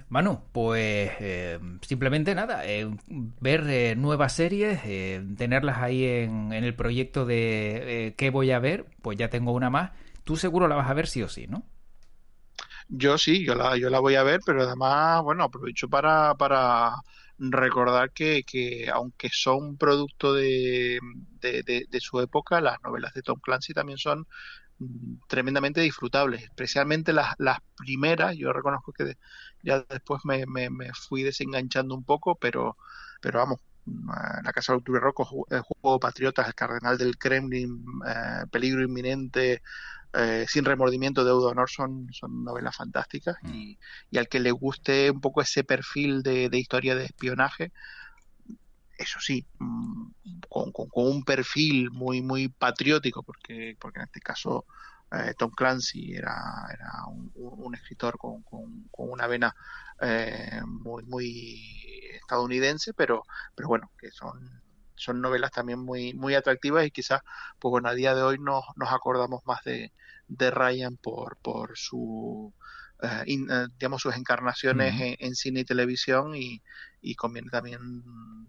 Manu, 0.09 0.43
pues 0.51 1.13
eh, 1.21 1.61
simplemente 1.83 2.35
nada, 2.35 2.63
ver 3.41 3.97
nuevas 3.97 4.33
series, 4.33 4.83
tenerlas 5.37 5.79
ahí 5.79 6.05
en, 6.05 6.53
en, 6.53 6.65
el 6.65 6.75
proyecto 6.75 7.27
de 7.27 8.15
qué 8.17 8.31
voy 8.31 8.51
a 8.51 8.59
ver, 8.59 8.87
pues 9.03 9.17
ya 9.19 9.31
tengo 9.31 9.53
una 9.53 9.71
más. 9.71 9.93
Tú 10.25 10.37
seguro 10.37 10.67
la 10.67 10.75
vas 10.75 10.91
a 10.91 10.95
ver 10.95 11.07
sí 11.07 11.23
o 11.23 11.29
sí, 11.29 11.47
¿no? 11.49 11.65
Yo 12.89 13.19
sí, 13.19 13.45
yo 13.45 13.55
la, 13.55 13.77
yo 13.77 13.91
la 13.91 14.01
voy 14.01 14.15
a 14.15 14.23
ver, 14.23 14.41
pero 14.47 14.63
además, 14.63 15.23
bueno, 15.23 15.45
aprovecho 15.45 15.89
para, 15.89 16.35
para 16.37 16.93
recordar 17.39 18.13
que, 18.13 18.45
que 18.45 18.89
aunque 18.93 19.29
son 19.33 19.77
producto 19.77 20.33
de, 20.35 20.99
su 22.01 22.21
época, 22.21 22.61
las 22.61 22.81
novelas 22.83 23.13
de 23.15 23.23
Tom 23.23 23.41
Clancy 23.41 23.75
también 23.75 23.99
son 23.99 24.27
mm, 24.79 25.17
tremendamente 25.29 25.81
disfrutables, 25.81 26.43
especialmente 26.45 27.13
las, 27.13 27.35
las 27.39 27.59
primeras, 27.77 28.37
yo 28.37 28.53
reconozco 28.53 28.93
que 28.93 29.17
ya 29.63 29.85
después 29.89 30.23
me, 30.25 30.47
me, 30.47 30.91
fui 31.09 31.23
desenganchando 31.23 31.95
un 31.95 32.05
poco, 32.05 32.37
pero, 32.37 32.77
pero 33.21 33.41
vamos, 33.41 33.61
mm, 33.87 34.11
La 34.45 34.53
Casa 34.53 34.73
de 34.73 34.79
Octubre 34.79 35.01
Rojo, 35.01 35.47
el 35.51 35.61
Juego 35.63 35.99
Patriotas, 36.01 36.47
El 36.47 36.55
Cardenal 36.55 36.99
del 36.99 37.19
Kremlin, 37.19 37.85
eh, 38.07 38.45
Peligro 38.51 38.83
Inminente, 38.83 39.63
eh, 40.17 40.47
Sin 40.49 40.65
remordimiento 40.65 41.25
de 41.25 41.31
Honor 41.31 41.69
son, 41.69 42.09
son 42.13 42.45
novelas 42.45 42.75
fantásticas 42.75 43.37
mm. 43.43 43.55
y, 43.55 43.79
y, 44.11 44.19
al 44.19 44.29
que 44.29 44.41
le 44.41 44.51
guste 44.51 45.11
un 45.11 45.21
poco 45.21 45.43
ese 45.43 45.63
perfil 45.63 46.23
de, 46.23 46.49
historia 46.53 46.95
de 46.95 47.05
espionaje, 47.05 47.73
eso 48.99 49.19
sí, 49.21 49.47
mm, 49.59 50.07
con, 50.49 50.73
con, 50.73 50.89
un 50.95 51.23
perfil 51.23 51.91
muy 51.91 52.23
muy 52.23 52.49
patriótico, 52.49 53.23
porque, 53.23 53.77
porque 53.79 53.99
en 53.99 54.07
este 54.07 54.21
caso 54.21 54.65
eh, 55.13 55.35
Tom 55.37 55.51
Clancy 55.51 56.15
era, 56.15 56.67
era 56.73 57.05
un, 57.07 57.75
escritor 57.75 58.17
con, 58.19 58.43
con, 58.43 58.87
una 58.91 59.27
vena 59.27 59.55
eh, 60.01 60.61
muy 60.67 61.05
muy 61.05 61.63
estadounidense, 62.15 62.95
pero, 62.95 63.23
pero 63.55 63.69
bueno, 63.69 63.91
que 63.99 64.11
son 64.11 64.63
son 64.97 65.21
novelas 65.21 65.51
también 65.51 65.79
muy, 65.79 66.15
muy 66.15 66.35
atractivas 66.35 66.87
y 66.87 66.91
quizás, 66.91 67.21
pues 67.59 67.71
bueno, 67.71 67.89
a 67.89 67.95
día 67.95 68.15
de 68.15 68.23
hoy 68.23 68.39
nos, 68.39 68.65
nos 68.77 68.93
acordamos 68.93 69.45
más 69.47 69.63
de, 69.65 69.93
de 70.29 70.51
Ryan 70.51 70.97
por, 70.97 71.37
por 71.39 71.77
su, 71.77 72.53
eh, 73.03 73.25
digamos, 73.79 74.03
sus 74.03 74.17
encarnaciones 74.17 75.17
en, 75.19 75.35
cine 75.35 75.61
y 75.61 75.65
televisión 75.65 76.35
y, 76.35 76.63
y 77.01 77.15
conviene 77.15 77.51
también 77.51 78.03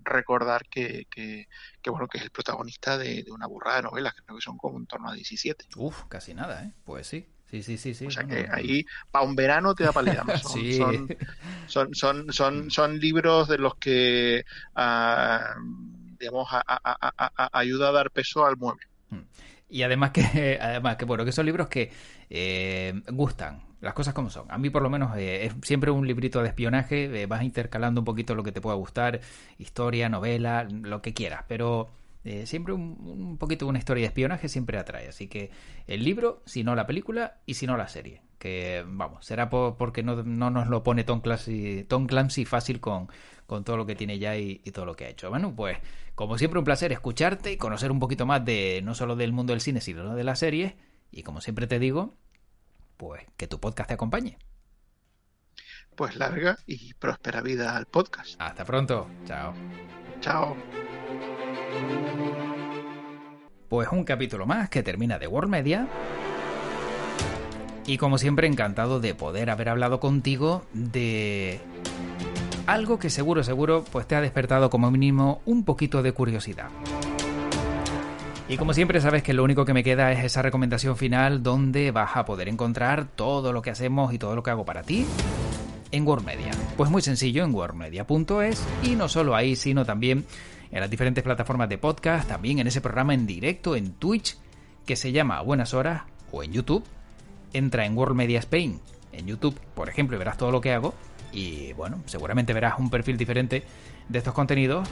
recordar 0.04 0.68
que, 0.70 1.06
que, 1.10 1.48
bueno, 1.90 2.08
que 2.08 2.18
es 2.18 2.24
el 2.24 2.32
protagonista 2.32 2.98
de, 2.98 3.26
una 3.30 3.48
burrada 3.48 3.78
de 3.78 3.84
novelas, 3.84 4.14
creo 4.14 4.38
que 4.38 4.42
son 4.42 4.58
como 4.58 4.78
en 4.78 4.88
torno 4.88 5.10
a 5.10 5.16
17.Uf, 5.16 6.06
casi 6.08 6.34
nada, 6.34 6.64
¿eh? 6.64 6.72
Pues 6.86 7.08
sí. 7.08 7.28
Sí, 7.50 7.64
sí, 7.64 7.78
sí, 7.78 7.94
sí. 7.94 8.06
O 8.08 8.12
sea 8.12 8.26
que 8.26 8.46
ahí, 8.52 8.86
para 9.10 9.24
un 9.24 9.34
verano 9.34 9.74
te 9.74 9.86
da 9.86 9.94
palidad. 9.94 10.24
Son, 10.44 11.08
son, 11.68 11.96
son, 11.96 12.34
son, 12.34 12.72
son, 12.72 13.00
libros 13.00 13.48
de 13.48 13.58
los 13.58 13.76
que 13.76 14.44
uh, 14.76 16.07
digamos, 16.20 16.48
a, 16.52 17.50
ayuda 17.54 17.90
a 17.90 17.92
dar 17.92 18.12
peso 18.12 18.46
al 18.46 18.58
mueble. 18.58 18.86
Hmm. 19.10 19.22
Y 19.70 19.84
además 19.84 20.12
que, 20.12 20.58
además 20.62 20.98
que 20.98 21.06
bueno, 21.06 21.26
que 21.26 21.32
son 21.32 21.46
libros 21.46 21.68
que 21.68 21.92
eh, 22.30 23.02
gustan, 23.12 23.64
las 23.82 23.94
cosas 23.94 24.14
como 24.14 24.30
son. 24.30 24.52
A 24.52 24.58
mí 24.58 24.70
por 24.70 24.82
lo 24.82 24.90
menos 24.90 25.16
eh, 25.18 25.46
es 25.46 25.54
siempre 25.62 25.92
un 25.92 26.08
librito 26.08 26.42
de 26.42 26.50
espionaje, 26.50 27.06
eh, 27.22 27.26
vas 27.26 27.44
intercalando 27.44 28.02
un 28.02 28.06
poquito 28.06 28.36
lo 28.36 28.44
que 28.44 28.52
te 28.52 28.62
pueda 28.62 28.76
gustar, 28.76 29.22
historia, 29.58 30.10
novela, 30.10 30.64
lo 30.64 31.02
que 31.02 31.14
quieras, 31.14 31.44
pero 31.48 31.90
siempre 32.44 32.74
un, 32.74 32.98
un, 33.06 33.38
poquito 33.38 33.66
una 33.68 33.80
historia 33.80 34.02
de 34.02 34.08
espionaje 34.08 34.50
siempre 34.50 34.78
atrae. 34.78 35.08
Así 35.08 35.30
que 35.30 35.50
el 35.88 36.04
libro, 36.04 36.42
si 36.46 36.62
no 36.62 36.76
la 36.76 36.86
película 36.86 37.38
y 37.46 37.54
si 37.54 37.66
no 37.66 37.78
la 37.78 37.88
serie. 37.88 38.22
Que 38.38 38.84
vamos, 38.86 39.26
será 39.26 39.50
porque 39.50 40.04
no, 40.04 40.22
no, 40.24 40.52
nos 40.52 40.68
lo 40.68 40.84
pone 40.84 41.04
Tom 41.04 41.22
Clancy, 41.22 41.86
Tom 41.86 42.06
Clancy 42.06 42.46
fácil 42.46 42.80
con, 42.80 43.10
con 43.48 43.64
todo 43.64 43.78
lo 43.78 43.86
que 43.86 43.96
tiene 43.96 44.20
ya 44.20 44.38
y, 44.38 44.60
todo 44.72 44.86
lo 44.86 44.96
que 44.96 45.06
ha 45.06 45.10
hecho. 45.10 45.30
Bueno, 45.30 45.56
pues 45.56 45.80
como 46.14 46.38
siempre 46.38 46.60
un 46.60 46.66
placer 46.66 46.92
escucharte 46.92 47.52
y 47.52 47.58
conocer 47.58 47.92
un 47.92 48.00
poquito 48.00 48.26
más 48.26 48.46
de 48.46 48.82
no 48.84 48.94
solo 48.94 49.16
del 49.16 49.34
mundo 49.34 49.54
del 49.54 49.62
cine, 49.62 49.82
sino 49.82 50.16
de 50.16 50.24
las 50.24 50.40
series. 50.40 50.76
Y 51.10 51.24
como 51.24 51.42
siempre 51.42 51.66
te 51.66 51.80
digo, 51.80 52.16
pues 52.98 53.26
que 53.38 53.48
tu 53.48 53.60
podcast 53.60 53.88
te 53.88 53.94
acompañe. 53.96 54.38
pues 55.96 56.16
larga 56.16 56.58
y 56.68 56.94
próspera 56.94 57.42
vida 57.42 57.76
al 57.76 57.88
podcast. 57.88 58.40
Hasta 58.40 58.66
pronto. 58.66 59.10
Chao. 59.26 59.54
Chao. 60.20 60.56
Pues 63.70 63.90
un 63.92 64.04
capítulo 64.04 64.46
más 64.46 64.70
que 64.70 64.84
termina 64.84 65.18
de 65.18 65.28
World 65.28 65.50
Media. 65.50 65.88
Y 67.88 67.98
como 67.98 68.18
siempre, 68.18 68.48
encantado 68.48 69.00
de 69.00 69.16
poder 69.16 69.50
haber 69.50 69.70
hablado 69.70 70.00
contigo 70.00 70.66
de 70.74 71.60
algo 72.68 73.00
que 73.00 73.10
seguro, 73.10 73.44
seguro, 73.44 73.86
pues 73.92 74.06
te 74.06 74.16
ha 74.16 74.22
despertado 74.22 74.70
como 74.70 74.92
mínimo 74.92 75.42
un 75.46 75.64
poquito 75.64 76.04
de 76.04 76.12
curiosidad. 76.12 76.68
Y 78.50 78.58
como 78.58 78.74
siempre 78.74 79.00
sabes 79.00 79.24
que 79.24 79.34
lo 79.34 79.44
único 79.44 79.66
que 79.66 79.74
me 79.74 79.84
queda 79.84 80.12
es 80.12 80.24
esa 80.24 80.42
recomendación 80.42 80.98
final 80.98 81.44
donde 81.44 81.92
vas 81.92 82.16
a 82.16 82.26
poder 82.26 82.50
encontrar 82.50 83.08
todo 83.08 83.54
lo 83.54 83.62
que 83.62 83.72
hacemos 83.72 84.14
y 84.14 84.20
todo 84.20 84.36
lo 84.36 84.44
que 84.44 84.52
hago 84.52 84.66
para 84.66 84.84
ti 84.84 85.06
en 85.92 86.06
WordMedia. 86.06 86.52
Pues 86.76 86.90
muy 86.90 87.02
sencillo 87.02 87.46
en 87.46 87.54
wordmedia.es 87.54 88.66
y 88.84 88.96
no 88.96 89.08
solo 89.08 89.34
ahí, 89.34 89.56
sino 89.56 89.86
también 89.86 90.26
en 90.72 90.80
las 90.82 90.90
diferentes 90.90 91.24
plataformas 91.24 91.70
de 91.70 91.78
podcast, 91.78 92.28
también 92.28 92.60
en 92.60 92.68
ese 92.68 92.82
programa 92.82 93.14
en 93.14 93.26
directo 93.26 93.78
en 93.78 93.94
Twitch 93.94 94.38
que 94.86 94.98
se 94.98 95.14
llama 95.14 95.42
Buenas 95.42 95.74
Horas 95.74 96.04
o 96.32 96.44
en 96.44 96.52
YouTube. 96.52 96.84
Entra 97.54 97.86
en 97.86 97.98
World 97.98 98.16
Media 98.16 98.40
Spain 98.40 98.80
en 99.12 99.28
YouTube, 99.28 99.60
por 99.74 99.90
ejemplo, 99.90 100.16
y 100.16 100.20
verás 100.20 100.38
todo 100.38 100.52
lo 100.52 100.62
que 100.62 100.74
hago. 100.74 100.94
Y 101.32 101.74
bueno, 101.74 102.02
seguramente 102.06 102.54
verás 102.54 102.76
un 102.80 102.90
perfil 102.90 103.18
diferente 103.18 103.64
de 104.08 104.18
estos 104.18 104.34
contenidos 104.34 104.88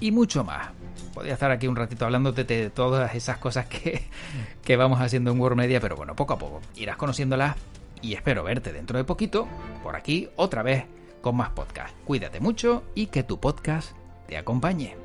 y 0.00 0.10
mucho 0.10 0.44
más. 0.44 0.68
Podría 1.14 1.34
estar 1.34 1.50
aquí 1.50 1.66
un 1.66 1.76
ratito 1.76 2.04
hablando 2.04 2.32
de 2.32 2.70
todas 2.70 3.14
esas 3.14 3.38
cosas 3.38 3.66
que, 3.66 4.04
que 4.64 4.76
vamos 4.76 5.00
haciendo 5.00 5.30
en 5.30 5.40
World 5.40 5.56
Media, 5.56 5.80
pero 5.80 5.96
bueno, 5.96 6.14
poco 6.14 6.34
a 6.34 6.38
poco 6.38 6.60
irás 6.76 6.96
conociéndolas 6.96 7.56
y 8.02 8.14
espero 8.14 8.44
verte 8.44 8.72
dentro 8.72 8.98
de 8.98 9.04
poquito 9.04 9.48
por 9.82 9.96
aquí 9.96 10.28
otra 10.36 10.62
vez 10.62 10.84
con 11.20 11.36
más 11.36 11.50
podcast. 11.50 11.94
Cuídate 12.04 12.40
mucho 12.40 12.84
y 12.94 13.06
que 13.06 13.22
tu 13.22 13.40
podcast 13.40 13.92
te 14.26 14.36
acompañe. 14.36 14.96